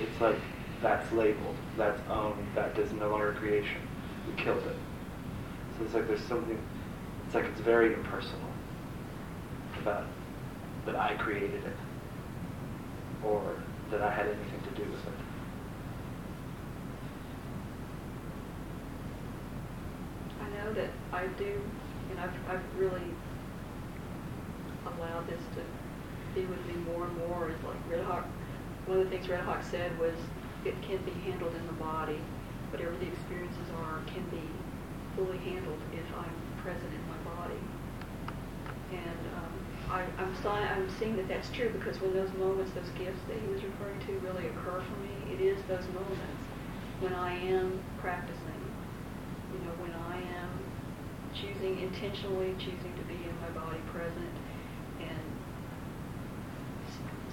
[0.00, 0.36] it's like
[0.82, 3.80] that's labeled, that's owned, that is no longer creation.
[4.26, 4.76] We killed it.
[5.78, 6.58] So it's like there's something,
[7.26, 8.50] it's like it's very impersonal
[9.80, 10.04] about
[10.86, 11.76] that I created it
[13.24, 13.54] or
[13.90, 15.12] that I had anything to do with it.
[20.42, 21.60] I know that I do,
[22.16, 23.02] and I've, I've really
[24.86, 25.62] allowed this to
[26.34, 27.50] be with me more and more.
[27.50, 28.26] Is like Red Hawk.
[28.86, 30.14] One of the things Red Hawk said was
[30.64, 32.18] it can be handled in the body.
[32.70, 34.42] Whatever the experiences are can be
[35.16, 37.60] fully handled if I'm present in my body.
[38.92, 39.52] And um,
[39.90, 43.46] I, I'm, I'm seeing that that's true because when those moments, those gifts that he
[43.52, 46.42] was referring to really occur for me, it is those moments
[47.00, 48.60] when I am practicing.
[49.52, 50.45] You know, when I am
[51.40, 54.32] choosing intentionally, choosing to be in my body present
[55.00, 55.20] and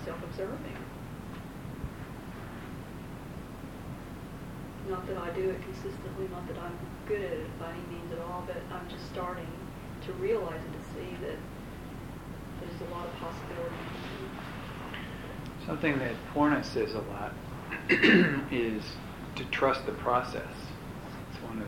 [0.06, 0.78] self-observing.
[4.90, 8.12] Not that I do it consistently, not that I'm good at it by any means
[8.12, 9.48] at all, but I'm just starting
[10.06, 11.38] to realize and to see that
[12.60, 13.72] there's a lot of possibilities.
[15.66, 17.34] Something that Porna says a lot
[18.52, 18.84] is
[19.36, 20.52] to trust the process.
[21.32, 21.68] It's one of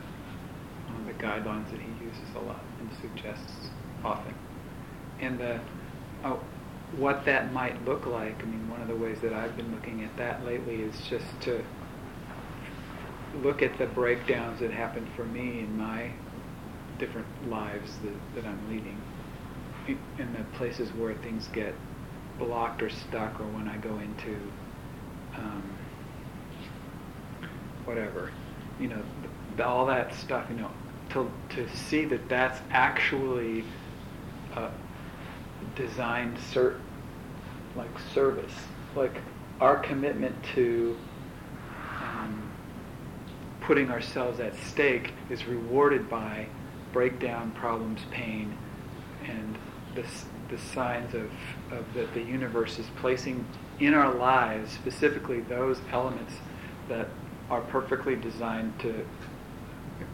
[1.20, 3.70] guidelines that he uses a lot and suggests
[4.04, 4.34] often.
[5.20, 5.60] And the
[6.24, 6.40] oh,
[6.98, 8.42] what that might look like.
[8.42, 11.26] I mean, one of the ways that I've been looking at that lately is just
[11.42, 11.64] to
[13.44, 16.12] look at the breakdowns that happen for me in my
[16.98, 19.02] different lives that, that I'm leading,
[19.88, 21.74] in in the places where things get
[22.40, 24.40] blocked or stuck, or when I go into
[25.36, 25.64] um,
[27.86, 28.32] whatever,
[28.80, 29.02] you know,
[29.64, 30.72] all that stuff, you know,
[31.12, 33.64] to to see that that's actually
[34.56, 34.70] uh,
[35.76, 36.80] designed ser-
[37.76, 38.54] like service,
[38.96, 39.18] like
[39.60, 40.98] our commitment to
[42.02, 42.52] um,
[43.62, 46.48] putting ourselves at stake is rewarded by
[46.94, 48.58] breakdown, problems, pain,
[49.26, 49.58] and
[49.96, 50.04] the,
[50.50, 51.30] the signs of,
[51.72, 53.46] of that the universe is placing
[53.80, 56.34] in our lives, specifically those elements
[56.88, 57.10] that
[57.50, 59.06] are perfectly designed to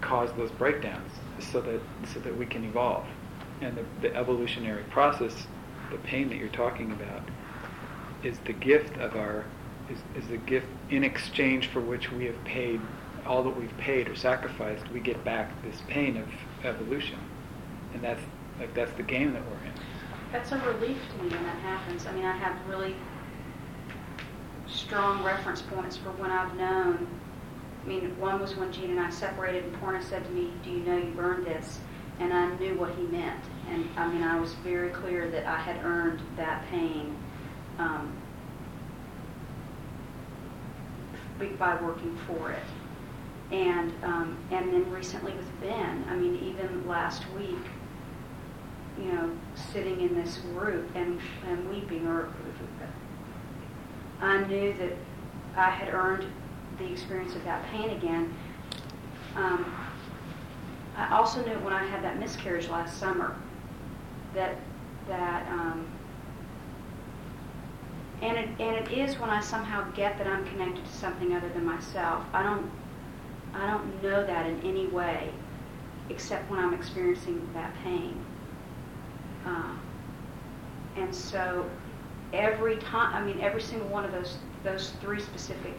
[0.01, 1.81] cause those breakdowns so that,
[2.13, 3.05] so that we can evolve.
[3.61, 5.47] And the, the evolutionary process,
[5.91, 7.21] the pain that you're talking about,
[8.23, 9.45] is the gift of our
[9.89, 12.79] is, is the gift in exchange for which we have paid
[13.25, 16.27] all that we've paid or sacrificed, we get back this pain of
[16.65, 17.19] evolution,
[17.93, 18.21] and that's
[18.59, 19.73] like that's the game that we're in.
[20.31, 22.05] That's a relief to me when that happens.
[22.05, 22.95] I mean, I have really
[24.67, 27.07] strong reference points for when I've known.
[27.83, 30.69] I mean, one was when Gene and I separated, and Porna said to me, "Do
[30.69, 31.79] you know you've earned this?"
[32.19, 33.43] And I knew what he meant.
[33.69, 37.15] And I mean, I was very clear that I had earned that pain
[37.79, 38.13] um,
[41.57, 42.63] by working for it.
[43.51, 47.65] And um, and then recently with Ben, I mean, even last week,
[48.99, 49.31] you know,
[49.73, 52.29] sitting in this group and, and weeping, or
[54.21, 54.93] I knew that
[55.55, 56.25] I had earned
[56.77, 58.33] the experience of that pain again.
[59.35, 59.73] Um,
[60.97, 63.35] I also knew when I had that miscarriage last summer
[64.33, 64.55] that
[65.07, 65.87] that um,
[68.21, 71.49] and it and it is when I somehow get that I'm connected to something other
[71.49, 72.23] than myself.
[72.33, 72.69] I don't
[73.53, 75.29] I don't know that in any way
[76.09, 78.23] except when I'm experiencing that pain.
[79.45, 79.73] Uh,
[80.97, 81.69] and so
[82.33, 85.73] every time, I mean, every single one of those those three specific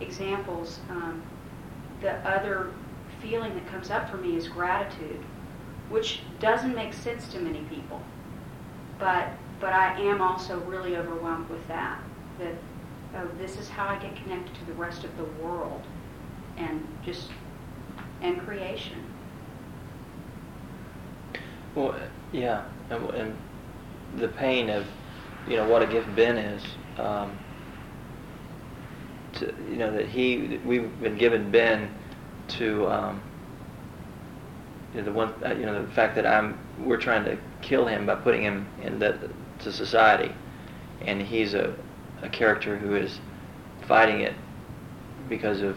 [0.00, 1.22] examples, um,
[2.00, 2.70] the other
[3.20, 5.20] feeling that comes up for me is gratitude,
[5.88, 8.00] which doesn't make sense to many people.
[8.98, 9.28] But
[9.60, 12.00] but I am also really overwhelmed with that.
[12.38, 12.54] That
[13.16, 15.82] oh, this is how I get connected to the rest of the world,
[16.56, 17.28] and just
[18.20, 19.04] and creation.
[21.74, 21.94] Well,
[22.32, 23.38] yeah, and, and
[24.16, 24.86] the pain of,
[25.46, 26.62] you know, what a gift Ben is.
[26.98, 27.38] Um,
[29.34, 31.90] to, you know that he, we've been given Ben
[32.48, 33.22] to, um,
[34.94, 37.86] you know, the one, uh, you know, the fact that I'm, we're trying to kill
[37.86, 40.32] him by putting him in the to society,
[41.02, 41.74] and he's a,
[42.22, 43.20] a character who is
[43.86, 44.34] fighting it
[45.28, 45.76] because of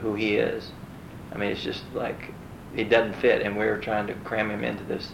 [0.00, 0.70] who he is.
[1.32, 2.32] I mean, it's just like
[2.74, 5.12] he doesn't fit, and we're trying to cram him into this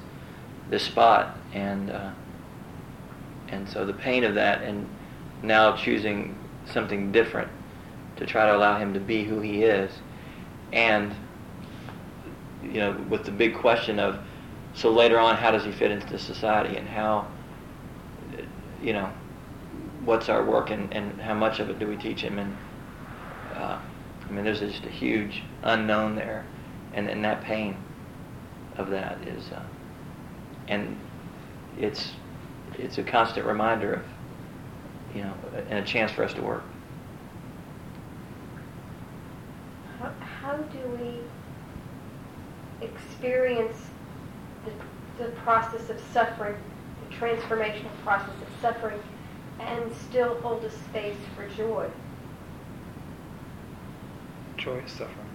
[0.71, 2.11] this spot, and uh,
[3.49, 4.87] and so the pain of that, and
[5.43, 7.49] now choosing something different
[8.19, 9.91] to try to allow him to be who he is,
[10.73, 11.15] and
[12.63, 14.19] you know, with the big question of,
[14.75, 17.27] so later on, how does he fit into society, and how,
[18.83, 19.11] you know,
[20.05, 22.57] what's our work, and, and how much of it do we teach him, and
[23.55, 23.79] uh,
[24.29, 26.45] I mean, there's just a huge unknown there,
[26.95, 27.77] and, and that pain
[28.77, 29.63] of that is, uh,
[30.69, 30.97] and
[31.79, 32.13] it's
[32.79, 34.03] it's a constant reminder of,
[35.15, 35.35] you know,
[35.71, 36.63] and a chance for us to work.
[40.49, 41.21] How, how do we
[42.87, 43.77] experience
[44.65, 44.73] the,
[45.23, 46.57] the process of suffering,
[47.07, 48.99] the transformational process of suffering,
[49.61, 51.91] and still hold a space for joy?
[54.57, 55.29] Joy is suffering.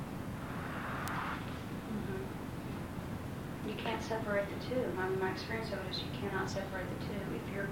[1.91, 3.69] Mm-hmm.
[3.69, 4.83] You can't separate the two.
[4.97, 7.21] I mean, my experience of it is you cannot separate the two.
[7.35, 7.69] If you're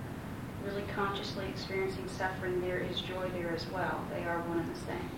[0.64, 4.06] really consciously experiencing suffering, there is joy there as well.
[4.14, 5.10] They are one and the same.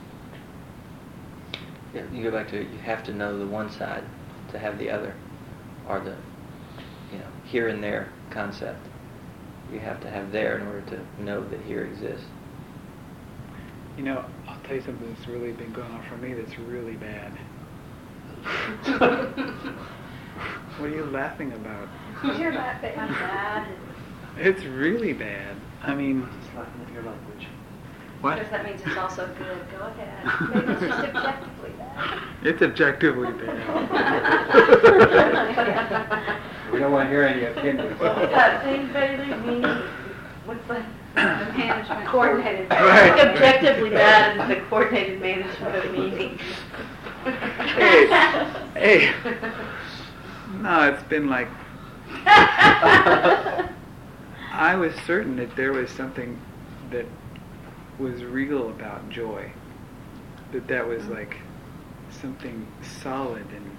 [1.94, 4.04] Yeah, you go back to it, you have to know the one side
[4.52, 5.14] to have the other,
[5.88, 6.16] or the,
[7.12, 8.88] you know, here and there concept.
[9.72, 12.28] You have to have there in order to know that here exists.
[13.98, 16.96] You know, I'll tell you something that's really been going on for me that's really
[16.96, 17.32] bad.
[20.78, 21.88] what are you laughing about?
[22.38, 22.98] You're laughing.
[22.98, 23.68] I'm bad.
[24.38, 25.56] It's really bad.
[25.84, 27.48] I mean, Just laughing at your language.
[28.24, 28.40] What?
[28.40, 29.58] Because that means it's also good.
[29.70, 30.50] Go ahead.
[30.56, 32.20] Maybe it's just objectively bad.
[32.42, 33.60] It's objectively bad.
[36.72, 38.00] We don't want to hear any opinions.
[38.00, 39.28] What's that thing, Bailey?
[39.28, 39.82] Meaning,
[40.46, 40.82] what's the?
[41.14, 42.08] The management.
[42.08, 42.70] Coordinated.
[42.72, 43.28] Right.
[43.28, 46.40] Objectively bad is the coordinated management of meaning.
[47.76, 48.08] Hey,
[48.74, 49.14] hey.
[50.62, 51.50] No, it's been like
[52.26, 53.70] I
[54.76, 56.40] was certain that there was something
[56.90, 57.06] that
[58.04, 59.50] was real about joy.
[60.52, 61.14] That that was mm-hmm.
[61.14, 61.38] like
[62.10, 63.78] something solid and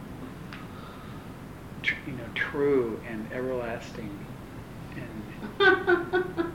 [1.82, 4.26] tr- you know true and everlasting
[4.96, 5.22] and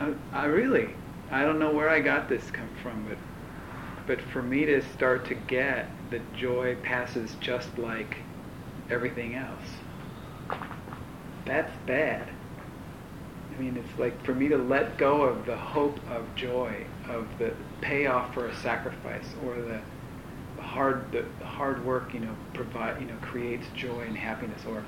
[0.00, 0.90] I, I really
[1.30, 3.16] I don't know where I got this come from but
[4.06, 8.18] but for me to start to get that joy passes just like
[8.90, 9.64] everything else.
[11.46, 12.28] That's bad
[13.56, 17.26] I mean it's like for me to let go of the hope of joy of
[17.38, 19.80] the payoff for a sacrifice or the
[20.60, 24.84] hard the, the hard work you know provide you know creates joy and happiness or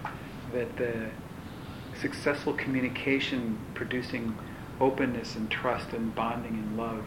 [0.52, 1.08] that the
[2.00, 4.34] successful communication producing
[4.80, 7.04] openness and trust and bonding and love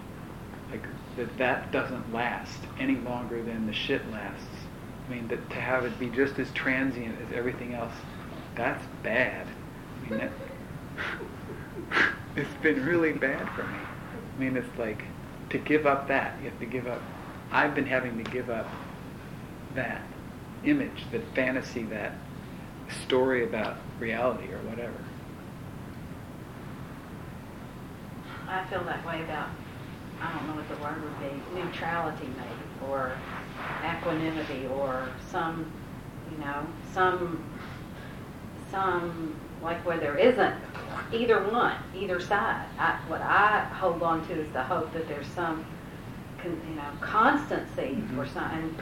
[0.72, 0.84] like
[1.18, 4.46] that that doesn't last any longer than the shit lasts.
[5.08, 7.94] I mean, that to have it be just as transient as everything else,
[8.56, 9.48] that's bad.
[9.48, 10.32] I mean, that,
[12.36, 13.78] it's been really bad for me.
[13.78, 15.04] I mean, it's like
[15.50, 17.02] to give up that, you have to give up.
[17.52, 18.68] I've been having to give up
[19.76, 20.02] that
[20.64, 22.14] image, that fantasy, that
[23.06, 24.94] story about reality or whatever.
[28.48, 29.50] I feel that way about,
[30.22, 33.14] I don't know what the word would be, neutrality maybe, or
[33.86, 35.72] equanimity, or some,
[36.32, 37.44] you know, some,
[38.70, 40.56] some, like where there isn't
[41.14, 42.66] either one, either side.
[42.80, 45.66] I, what I hold on to is the hope that there's some,
[46.42, 48.18] con, you know, constancy Mhm.
[48.18, 48.76] or some, and,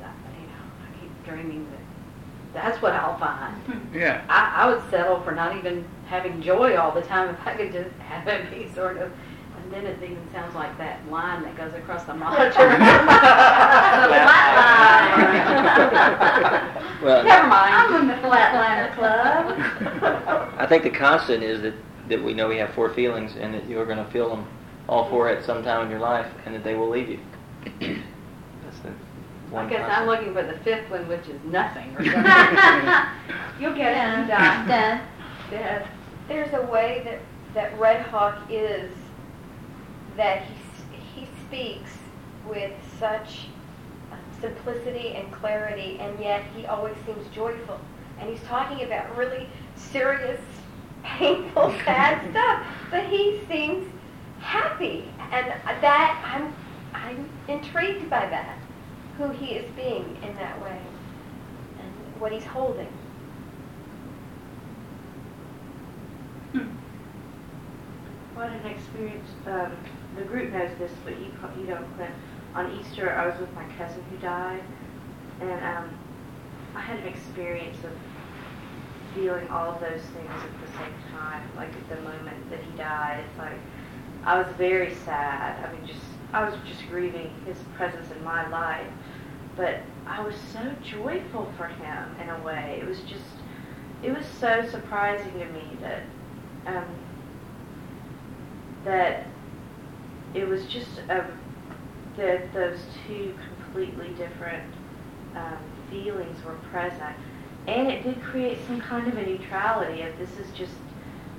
[0.00, 3.54] that, you know, I keep dreaming that that's what I'll find.
[3.94, 4.22] Yeah.
[4.28, 7.72] I, I would settle for not even having joy all the time if I could
[7.72, 9.10] just have it be sort of,
[9.66, 12.52] and then it even sounds like that line that goes across the monitor.
[12.54, 13.02] Flat
[16.76, 17.02] line.
[17.02, 17.74] Well- Never mind.
[17.74, 19.58] I'm in the flatliner club.
[20.56, 21.74] I think the constant is that,
[22.08, 24.46] that we know we have four feelings and that you're going to feel them
[24.88, 27.18] all four at some time in your life and that they will leave you.
[27.80, 28.92] That's the
[29.50, 30.00] one I guess constant.
[30.00, 31.90] I'm looking for the fifth one, which is nothing.
[33.60, 34.28] You'll get it when you.
[34.28, 35.02] Death.
[35.50, 35.88] Death.
[36.28, 37.18] There's a way that,
[37.54, 38.90] that Red Hawk is
[40.16, 41.90] that he, he speaks
[42.48, 43.48] with such
[44.12, 47.80] uh, simplicity and clarity, and yet he always seems joyful.
[48.18, 50.40] And he's talking about really serious,
[51.02, 53.86] painful, sad stuff, but he seems
[54.40, 56.54] happy, and that I'm
[56.94, 58.58] I'm intrigued by that,
[59.18, 60.80] who he is being in that way,
[61.80, 62.88] and what he's holding.
[68.36, 69.30] What an experience.
[69.46, 69.72] Um,
[70.16, 71.26] the group knows this, but you,
[71.58, 71.96] you don't.
[71.96, 72.14] Clint.
[72.54, 74.62] On Easter, I was with my cousin who died,
[75.40, 75.90] and um,
[76.74, 77.92] I had an experience of
[79.14, 81.42] feeling all of those things at the same time.
[81.54, 83.58] Like at the moment that he died, it's like
[84.24, 85.68] I was very sad.
[85.68, 86.00] I mean, just
[86.32, 88.90] I was just grieving his presence in my life,
[89.54, 92.78] but I was so joyful for him in a way.
[92.80, 93.24] It was just,
[94.02, 96.02] it was so surprising to me that.
[96.66, 96.86] Um,
[98.86, 99.26] that
[100.36, 101.24] it was just a,
[102.16, 104.62] that those two completely different
[105.34, 105.58] um,
[105.90, 107.16] feelings were present,
[107.66, 110.74] and it did create some kind of a neutrality of this is just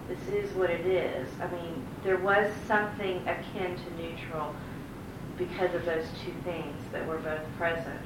[0.08, 1.28] this is what it is.
[1.41, 4.56] I mean, there was something akin to neutral
[5.38, 8.00] because of those two things that were both present,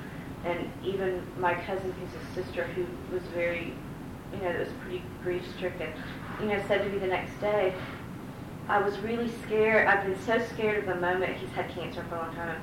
[0.44, 3.74] and even my cousin, who's a sister, who was very,
[4.34, 5.89] you know, that was pretty grief stricken,
[6.42, 7.74] you know, said to me the next day,
[8.72, 9.86] I was really scared.
[9.86, 11.36] I've been so scared of the moment.
[11.36, 12.61] He's had cancer for a long time.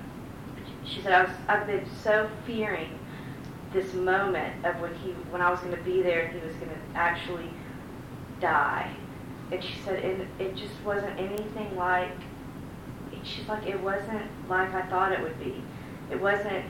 [0.87, 2.99] She said, I was, I've been so fearing
[3.75, 6.57] this moment of when he, when I was going to be there and he was
[6.57, 7.51] going to actually
[8.41, 8.91] die.
[9.53, 12.17] And she said, it, it just wasn't anything like,
[13.23, 15.63] she's like, it wasn't like I thought it would be.
[16.11, 16.65] It wasn't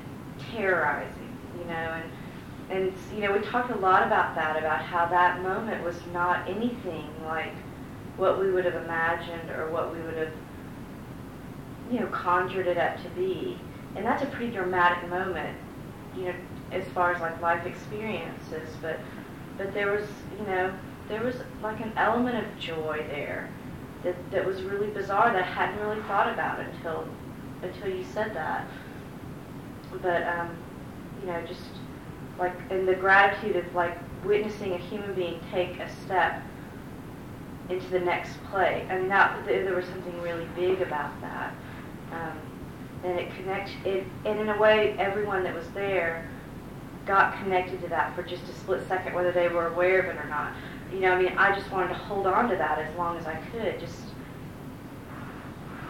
[0.50, 1.72] terrorizing, you know,
[2.02, 2.10] and,
[2.70, 6.48] and, you know, we talked a lot about that, about how that moment was not
[6.48, 7.54] anything like
[8.18, 10.32] what we would have imagined or what we would have,
[11.90, 13.58] you know, conjured it up to be.
[13.96, 15.56] And that's a pretty dramatic moment,
[16.16, 16.34] you know,
[16.72, 18.68] as far as like life experiences.
[18.82, 18.98] But,
[19.56, 20.06] but there was,
[20.38, 20.74] you know,
[21.08, 23.48] there was like an element of joy there
[24.02, 27.08] that, that was really bizarre that I hadn't really thought about until,
[27.62, 28.66] until you said that.
[30.02, 30.56] But, um,
[31.20, 31.62] you know, just
[32.38, 36.42] like, and the gratitude of like witnessing a human being take a step
[37.68, 38.86] into the next play.
[38.90, 41.52] I mean, that there was something really big about that,
[42.12, 42.38] um,
[43.04, 44.04] and it connects it.
[44.24, 46.28] And in a way, everyone that was there
[47.06, 50.18] got connected to that for just a split second, whether they were aware of it
[50.18, 50.52] or not.
[50.92, 53.26] You know, I mean, I just wanted to hold on to that as long as
[53.26, 53.78] I could.
[53.78, 53.98] Just,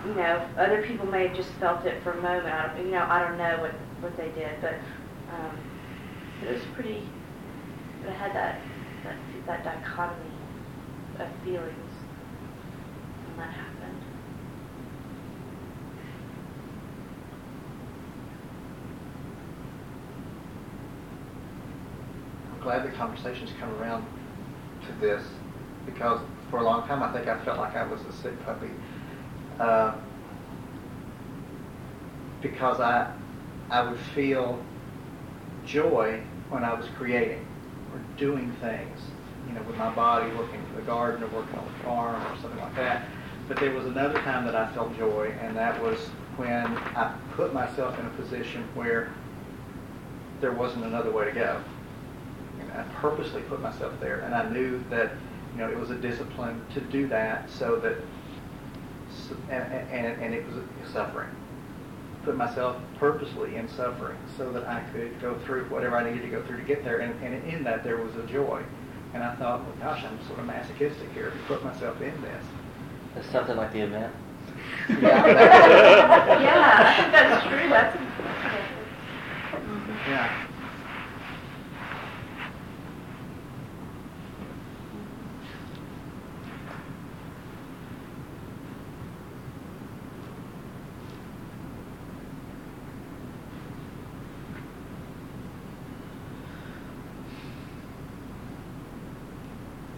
[0.06, 2.46] you know, other people may have just felt it for a moment.
[2.46, 4.74] I don't, you know, I don't know what what they did, but
[5.32, 5.58] um,
[6.44, 7.02] it was pretty.
[8.02, 8.60] But I had that
[9.04, 9.16] that
[9.46, 10.27] that dichotomy
[11.20, 11.92] of feelings
[13.26, 14.02] when that happened.
[22.52, 24.06] I'm glad the conversation's come around
[24.86, 25.24] to this
[25.86, 28.70] because for a long time I think I felt like I was a sick puppy.
[29.58, 29.94] Uh,
[32.40, 33.12] because I,
[33.70, 34.62] I would feel
[35.66, 37.44] joy when I was creating
[37.92, 39.00] or doing things,
[39.48, 42.40] you know, with my body, working for the garden or working on the farm or
[42.40, 43.06] something like that.
[43.48, 45.98] but there was another time that I felt joy, and that was
[46.36, 49.12] when I put myself in a position where
[50.40, 51.60] there wasn't another way to go.
[52.60, 55.12] And I purposely put myself there, and I knew that
[55.52, 57.96] you know it was a discipline to do that, so that
[59.50, 60.56] and, and, and it was
[60.92, 61.28] suffering.
[62.24, 66.28] Put myself purposely in suffering so that I could go through whatever I needed to
[66.28, 68.62] go through to get there, and, and in that there was a joy.
[69.14, 72.44] And I thought, well, gosh, I'm sort of masochistic here to put myself in this.
[73.16, 74.14] It's something like the event.
[74.88, 75.26] Yeah.
[76.40, 77.96] Yeah, that's true, that's.
[80.08, 80.44] Yeah.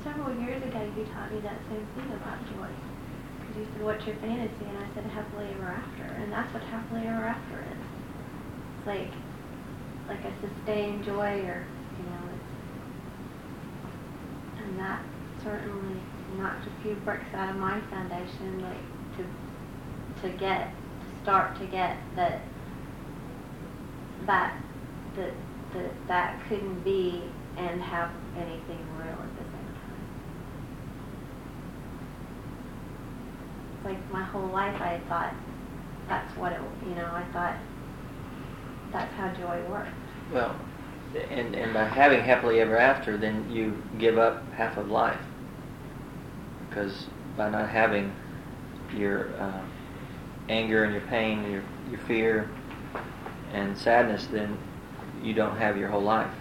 [0.03, 2.69] Several years ago, you taught me that same thing about joy.
[3.41, 4.65] Because you said, what's your fantasy?
[4.69, 6.05] And I said, happily ever after.
[6.05, 7.83] And that's what happily ever after is.
[8.79, 9.11] It's like,
[10.09, 11.65] like a sustained joy or,
[11.97, 12.51] you know, it's,
[14.63, 15.03] and that
[15.43, 16.01] certainly
[16.37, 18.85] knocked a few bricks out of my foundation, like
[19.17, 19.25] to,
[20.23, 22.43] to get, to start to get that,
[24.27, 24.55] that,
[25.17, 25.33] that,
[25.73, 27.23] that, that couldn't be
[27.57, 30.01] and have anything real at the same time.
[33.75, 35.35] It's like my whole life I thought
[36.09, 37.57] that's what it, you know, I thought
[38.93, 39.91] that's how joy worked.
[40.33, 40.57] Well,
[41.31, 45.21] and, and by having happily ever after, then you give up half of life.
[46.69, 48.13] Because by not having
[48.97, 49.63] your uh,
[50.49, 52.51] anger and your pain your, your fear
[53.53, 54.57] and sadness, then
[55.23, 56.33] you don't have your whole life.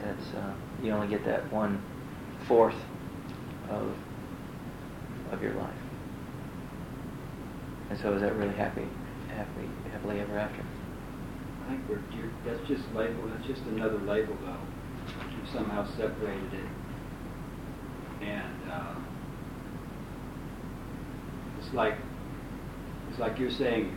[0.00, 1.82] That's uh, you only get that one
[2.46, 2.76] fourth
[3.70, 3.94] of
[5.32, 5.74] of your life.
[7.90, 8.86] And so, is that really happy,
[9.28, 10.62] happy, happily ever after?
[11.64, 14.56] I think we're, you're, that's just label, that's just another label though.
[15.36, 18.24] You've somehow separated it.
[18.24, 18.94] And, uh,
[21.58, 21.94] it's like,
[23.10, 23.94] it's like you're saying,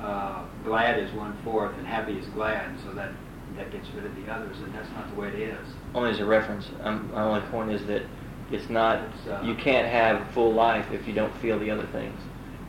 [0.00, 3.12] uh, glad is one fourth and happy is glad, so that,
[3.56, 5.66] that gets rid of the others, and that's not the way it is.
[5.94, 6.68] only as a reference.
[6.82, 8.02] Um, my only point is that
[8.50, 9.02] it's not.
[9.44, 12.18] You can't have full life if you don't feel the other things.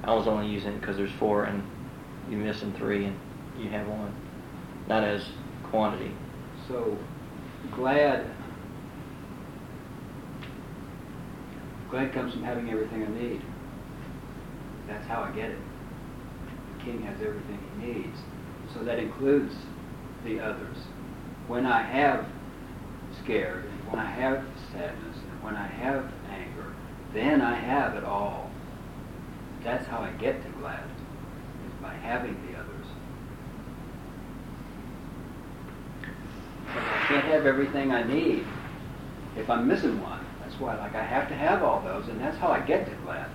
[0.04, 1.64] I was only using it because there's four and
[2.30, 3.18] you're missing three and
[3.58, 4.14] you have one,
[4.88, 5.26] not as
[5.64, 6.12] quantity.
[6.68, 6.98] So,
[7.76, 8.30] glad,
[11.90, 13.42] glad comes from having everything I need.
[14.88, 15.60] That's how I get it.
[16.78, 18.18] The king has everything he needs.
[18.74, 19.54] So that includes
[20.24, 20.78] the others.
[21.48, 22.26] When I have
[23.24, 25.09] scared, when I have sadness,
[25.42, 26.74] when I have anger,
[27.14, 28.50] then I have it all.
[29.64, 32.86] That's how I get to glad, is by having the others.
[36.74, 38.46] But I can't have everything I need
[39.38, 40.26] if I'm missing one.
[40.42, 42.96] That's why, like, I have to have all those, and that's how I get to
[43.04, 43.30] glad.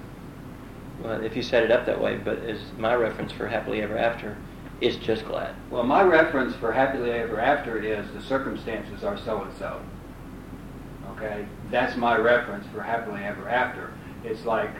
[1.03, 3.99] Well, if you set it up that way, but as my reference for happily ever
[3.99, 4.37] after
[4.81, 5.55] is just glad.
[5.71, 9.81] Well, my reference for happily ever after is the circumstances are so and so.
[11.17, 13.93] Okay, that's my reference for happily ever after.
[14.25, 14.71] It's like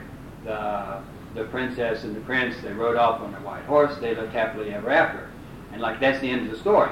[0.43, 1.01] the
[1.33, 2.55] the princess and the prince.
[2.61, 3.97] They rode off on their white horse.
[3.99, 5.29] They lived happily ever after,
[5.71, 6.91] and like that's the end of the story.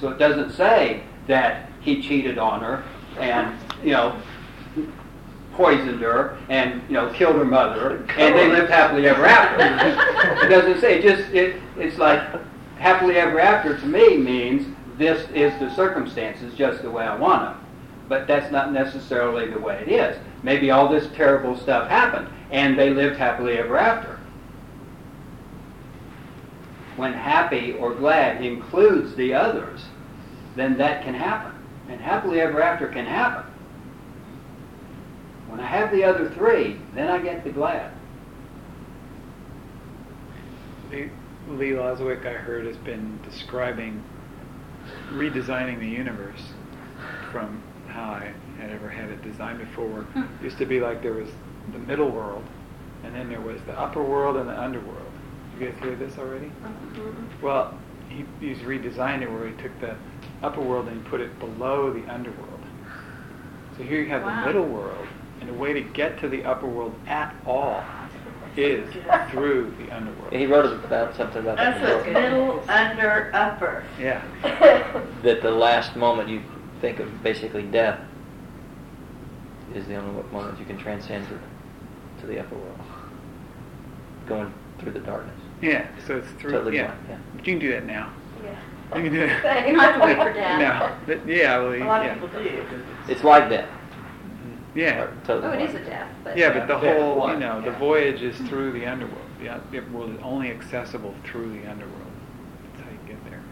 [0.00, 2.84] So it doesn't say that he cheated on her
[3.18, 4.20] and you know
[5.54, 10.44] poisoned her and you know killed her mother and they lived happily ever after.
[10.44, 10.98] it doesn't say.
[10.98, 12.20] It just it it's like
[12.78, 14.66] happily ever after to me means
[14.96, 17.57] this is the circumstances just the way I want them.
[18.08, 20.16] But that's not necessarily the way it is.
[20.42, 24.18] Maybe all this terrible stuff happened and they lived happily ever after.
[26.96, 29.84] When happy or glad includes the others,
[30.56, 31.52] then that can happen.
[31.88, 33.44] And happily ever after can happen.
[35.48, 37.92] When I have the other three, then I get the glad.
[40.90, 41.10] Lee,
[41.48, 44.02] Lozowick, I heard, has been describing
[45.10, 46.40] redesigning the universe
[47.30, 47.62] from
[47.98, 50.06] how I had ever had it designed before.
[50.14, 51.28] It used to be like there was
[51.72, 52.44] the middle world,
[53.04, 55.10] and then there was the upper world and the underworld.
[55.58, 56.46] You guys hear this already?
[56.46, 57.44] Mm-hmm.
[57.44, 57.76] Well,
[58.08, 59.96] he, he's redesigned it where he took the
[60.42, 62.60] upper world and he put it below the underworld.
[63.76, 64.40] So here you have Wow.
[64.40, 65.06] the middle world,
[65.40, 67.82] and the way to get to the upper world at all
[68.56, 68.88] is
[69.30, 70.32] through the underworld.
[70.32, 71.80] He wrote about something about that.
[71.80, 72.22] That's in the book.
[72.30, 73.84] middle, under, upper.
[74.00, 74.22] Yeah.
[75.22, 76.40] That the last moment you
[76.80, 78.00] think of basically death
[79.74, 81.38] is the only moment you can transcend to
[82.20, 82.80] to the upper world,
[84.26, 85.38] going through the darkness.
[85.62, 86.86] Yeah, so it's through, Totally yeah.
[86.86, 87.18] blind, yeah.
[87.36, 88.12] But you can do that now.
[88.42, 88.58] Yeah.
[88.96, 89.66] You can do that.
[89.68, 90.58] You don't have to wait for death.
[90.60, 92.14] No, but yeah, well, A lot yeah.
[92.14, 92.64] of people do.
[93.08, 93.68] It's like that.
[94.74, 95.06] Yeah.
[95.24, 96.36] Totally Oh, it is a death, but.
[96.36, 99.20] Yeah, but the Yeah, whole, you blind, know, the voyage is through the underworld.
[99.40, 102.12] The un- the world is only accessible through the underworld.
[102.74, 103.42] That's how you get there.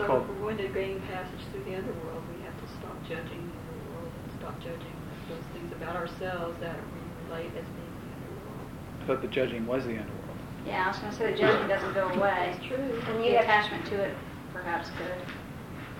[0.00, 2.96] So Called- if we're going to gain passage through the underworld, we have to stop
[3.04, 4.96] judging the underworld and stop judging
[5.28, 8.64] those things about ourselves that we relate as being the underworld.
[9.02, 10.38] I thought the judging was the underworld.
[10.64, 12.56] Yeah, I was gonna say the judging doesn't go away.
[12.56, 12.80] That's true.
[12.80, 14.16] And The you attachment to it
[14.54, 15.20] perhaps could,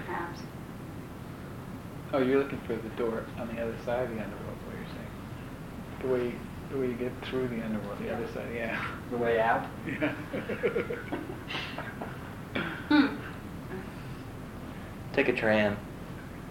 [0.07, 0.40] perhaps.
[2.14, 4.96] Oh, you're looking for the door on the other side of the underworld, what you're
[4.96, 5.12] saying.
[6.01, 6.34] The way,
[6.72, 8.80] the way you get through the underworld, the other side, yeah.
[9.11, 9.66] The way out?
[9.86, 10.14] Yeah.
[15.12, 15.76] Take a tram.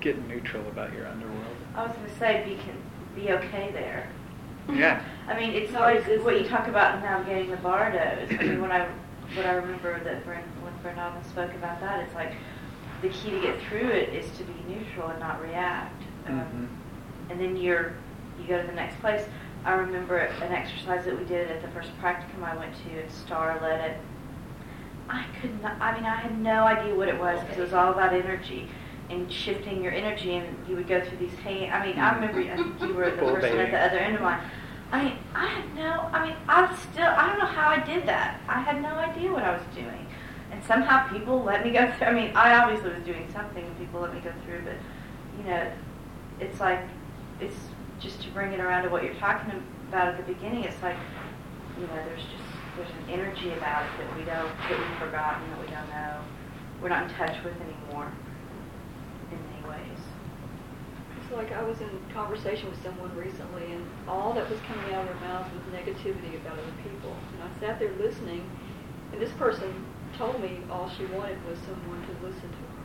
[0.01, 1.55] Get neutral about your underworld.
[1.75, 2.75] I was gonna say, be, can,
[3.15, 4.09] be okay there.
[4.71, 5.01] Yeah.
[5.27, 8.29] I mean, it's Not like what you talk about in navigating the bardos.
[8.31, 8.87] I mean, when I,
[9.35, 12.33] what I remember that Brent, when Brent spoke about that, it's like,
[13.01, 16.01] the key to get through it is to be neutral and not react.
[16.27, 17.31] Um, Mhm.
[17.31, 17.93] and then you're
[18.39, 19.25] you go to the next place.
[19.65, 23.11] I remember an exercise that we did at the first practicum I went to, and
[23.11, 23.97] Star led it.
[25.09, 25.81] I could not.
[25.81, 28.67] I mean, I had no idea what it was because it was all about energy
[29.09, 31.73] and shifting your energy, and you would go through these hand.
[31.73, 32.39] I mean, I remember.
[32.41, 33.61] I think you were the Poor person baby.
[33.61, 34.39] at the other end of mine.
[34.91, 36.09] I mean, I had no.
[36.13, 37.07] I mean, I still.
[37.07, 38.39] I don't know how I did that.
[38.47, 40.05] I had no idea what I was doing,
[40.51, 42.07] and somehow people let me go through.
[42.07, 44.61] I mean, I obviously was doing something, and people let me go through.
[44.63, 44.75] But
[45.37, 45.71] you know,
[46.39, 46.81] it's like
[47.39, 47.57] it's
[47.99, 49.51] just to bring it around to what you're talking
[49.87, 50.63] about at the beginning.
[50.65, 50.97] It's like
[51.79, 55.49] you know, there's just there's an energy about it that we don't that we've forgotten
[55.49, 56.21] that we don't know.
[56.81, 58.11] We're not in touch with anymore
[59.31, 59.99] in many ways.
[61.19, 65.07] It's like I was in conversation with someone recently, and all that was coming out
[65.07, 67.15] of their mouth was negativity about other people.
[67.33, 68.49] And I sat there listening,
[69.11, 69.85] and this person
[70.17, 72.79] told me all she wanted was someone to listen to her.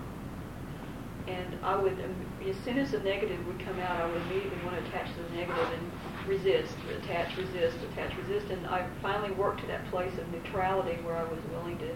[1.27, 1.97] And I would,
[2.47, 5.23] as soon as the negative would come out, I would immediately want to attach to
[5.23, 5.91] the negative and
[6.27, 8.51] resist, attach, resist, attach, resist.
[8.51, 11.95] And I finally worked to that place of neutrality where I was willing to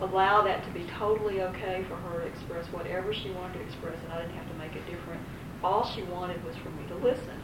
[0.00, 3.96] allow that to be totally okay for her to express whatever she wanted to express,
[4.04, 5.20] and I didn't have to make it different.
[5.64, 7.40] All she wanted was for me to listen.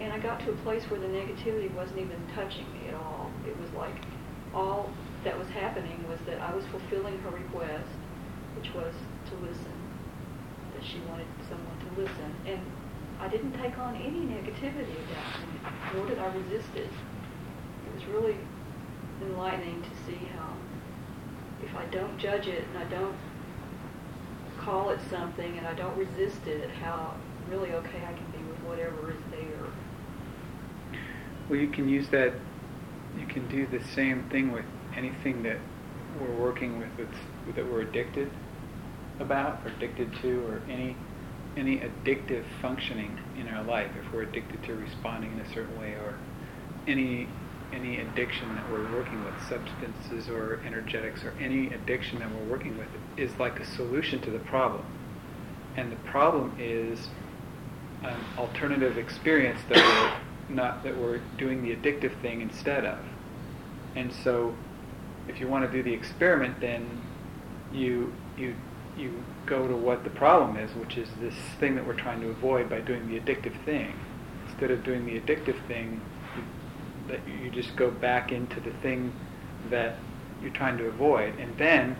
[0.00, 3.30] And I got to a place where the negativity wasn't even touching me at all.
[3.46, 3.94] It was like
[4.54, 4.90] all
[5.24, 7.90] that was happening was that I was fulfilling her request,
[8.56, 8.94] which was
[9.28, 9.74] to listen,
[10.74, 12.34] that she wanted someone to listen.
[12.46, 12.60] And
[13.20, 15.60] I didn't take on any negativity at that
[15.94, 16.88] nor did I resist it.
[16.88, 18.36] It was really
[19.22, 20.54] enlightening to see how
[21.62, 23.16] if I don't judge it and I don't
[24.58, 27.14] call it something and I don't resist it, how
[27.48, 29.66] really okay I can be with whatever is there.
[31.48, 32.32] Well, you can use that,
[33.18, 34.64] you can do the same thing with
[34.96, 35.58] anything that
[36.20, 38.30] we're working with that's, that we're addicted
[39.18, 40.96] about, or addicted to, or any,
[41.56, 43.90] any addictive functioning in our life.
[43.98, 46.18] If we're addicted to responding in a certain way, or
[46.86, 47.28] any,
[47.72, 52.76] any addiction that we're working with, substances or energetics, or any addiction that we're working
[52.78, 54.84] with, is like a solution to the problem.
[55.76, 57.08] And the problem is
[58.02, 62.98] an alternative experience that we're not that we're doing the addictive thing instead of.
[63.94, 64.54] And so
[65.28, 67.02] if you want to do the experiment then
[67.72, 68.54] you you
[68.96, 72.28] you go to what the problem is, which is this thing that we're trying to
[72.28, 73.92] avoid by doing the addictive thing.
[74.48, 76.00] Instead of doing the addictive thing,
[76.36, 76.42] you,
[77.08, 79.12] that you just go back into the thing
[79.70, 79.96] that
[80.42, 81.96] you're trying to avoid, and then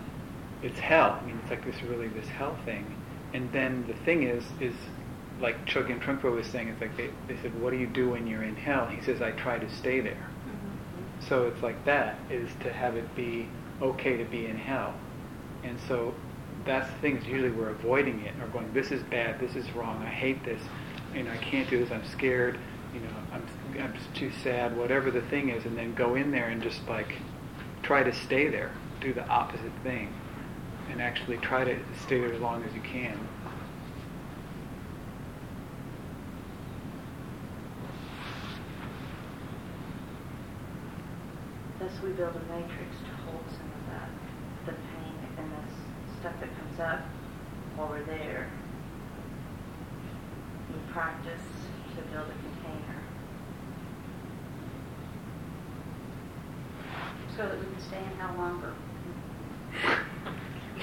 [0.62, 1.18] it's hell.
[1.20, 2.84] I mean, it's like this really this hell thing.
[3.32, 4.74] And then the thing is, is
[5.41, 8.26] like Chogyam Trungpa was saying, it's like they, they said, what do you do when
[8.26, 8.86] you're in hell?
[8.86, 10.12] He says, I try to stay there.
[10.12, 11.28] Mm-hmm.
[11.28, 13.49] So it's like that, is to have it be
[13.80, 14.95] okay to be in hell.
[15.62, 16.14] And so
[16.64, 19.70] that's the thing, is usually we're avoiding it, or going, this is bad, this is
[19.72, 20.61] wrong, I hate this,
[21.14, 22.58] you know, I can't do this, I'm scared,
[22.94, 23.46] you know, I'm,
[23.80, 26.86] I'm just too sad, whatever the thing is, and then go in there and just
[26.88, 27.16] like
[27.82, 30.12] try to stay there, do the opposite thing,
[30.90, 33.18] and actually try to stay there as long as you can.
[41.78, 44.11] Thus, we build a matrix to hold some of that,
[44.66, 46.20] the pain and the s-
[46.81, 47.01] stuff that comes up
[47.76, 48.49] while we're there.
[50.68, 51.41] We practice
[51.97, 53.01] to build a container.
[57.37, 58.72] So that we can stay in hell longer.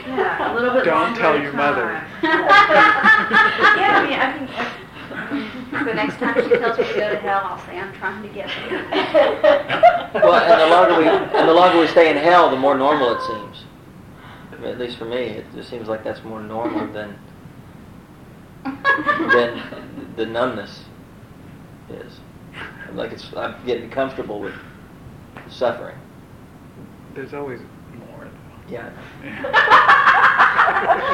[0.06, 2.02] Yeah, a little bit Don't longer tell at a your mother.
[2.24, 2.38] yeah,
[3.98, 4.50] I mean, I think.
[4.52, 8.22] I- The next time she tells me to go to hell, I'll say I'm trying
[8.22, 10.12] to get there.
[10.14, 13.16] Well, and the longer we and the longer we stay in hell, the more normal
[13.16, 13.67] it seems.
[14.58, 17.18] I mean, At least for me, it just seems like that's more normal than
[18.66, 20.84] than the numbness
[21.90, 22.20] is.
[22.94, 24.56] Like it's I'm getting comfortable with
[25.50, 25.98] suffering.
[27.14, 27.60] There's always
[27.96, 28.74] more, though.
[28.74, 28.92] Yeah.
[29.24, 31.14] Yeah.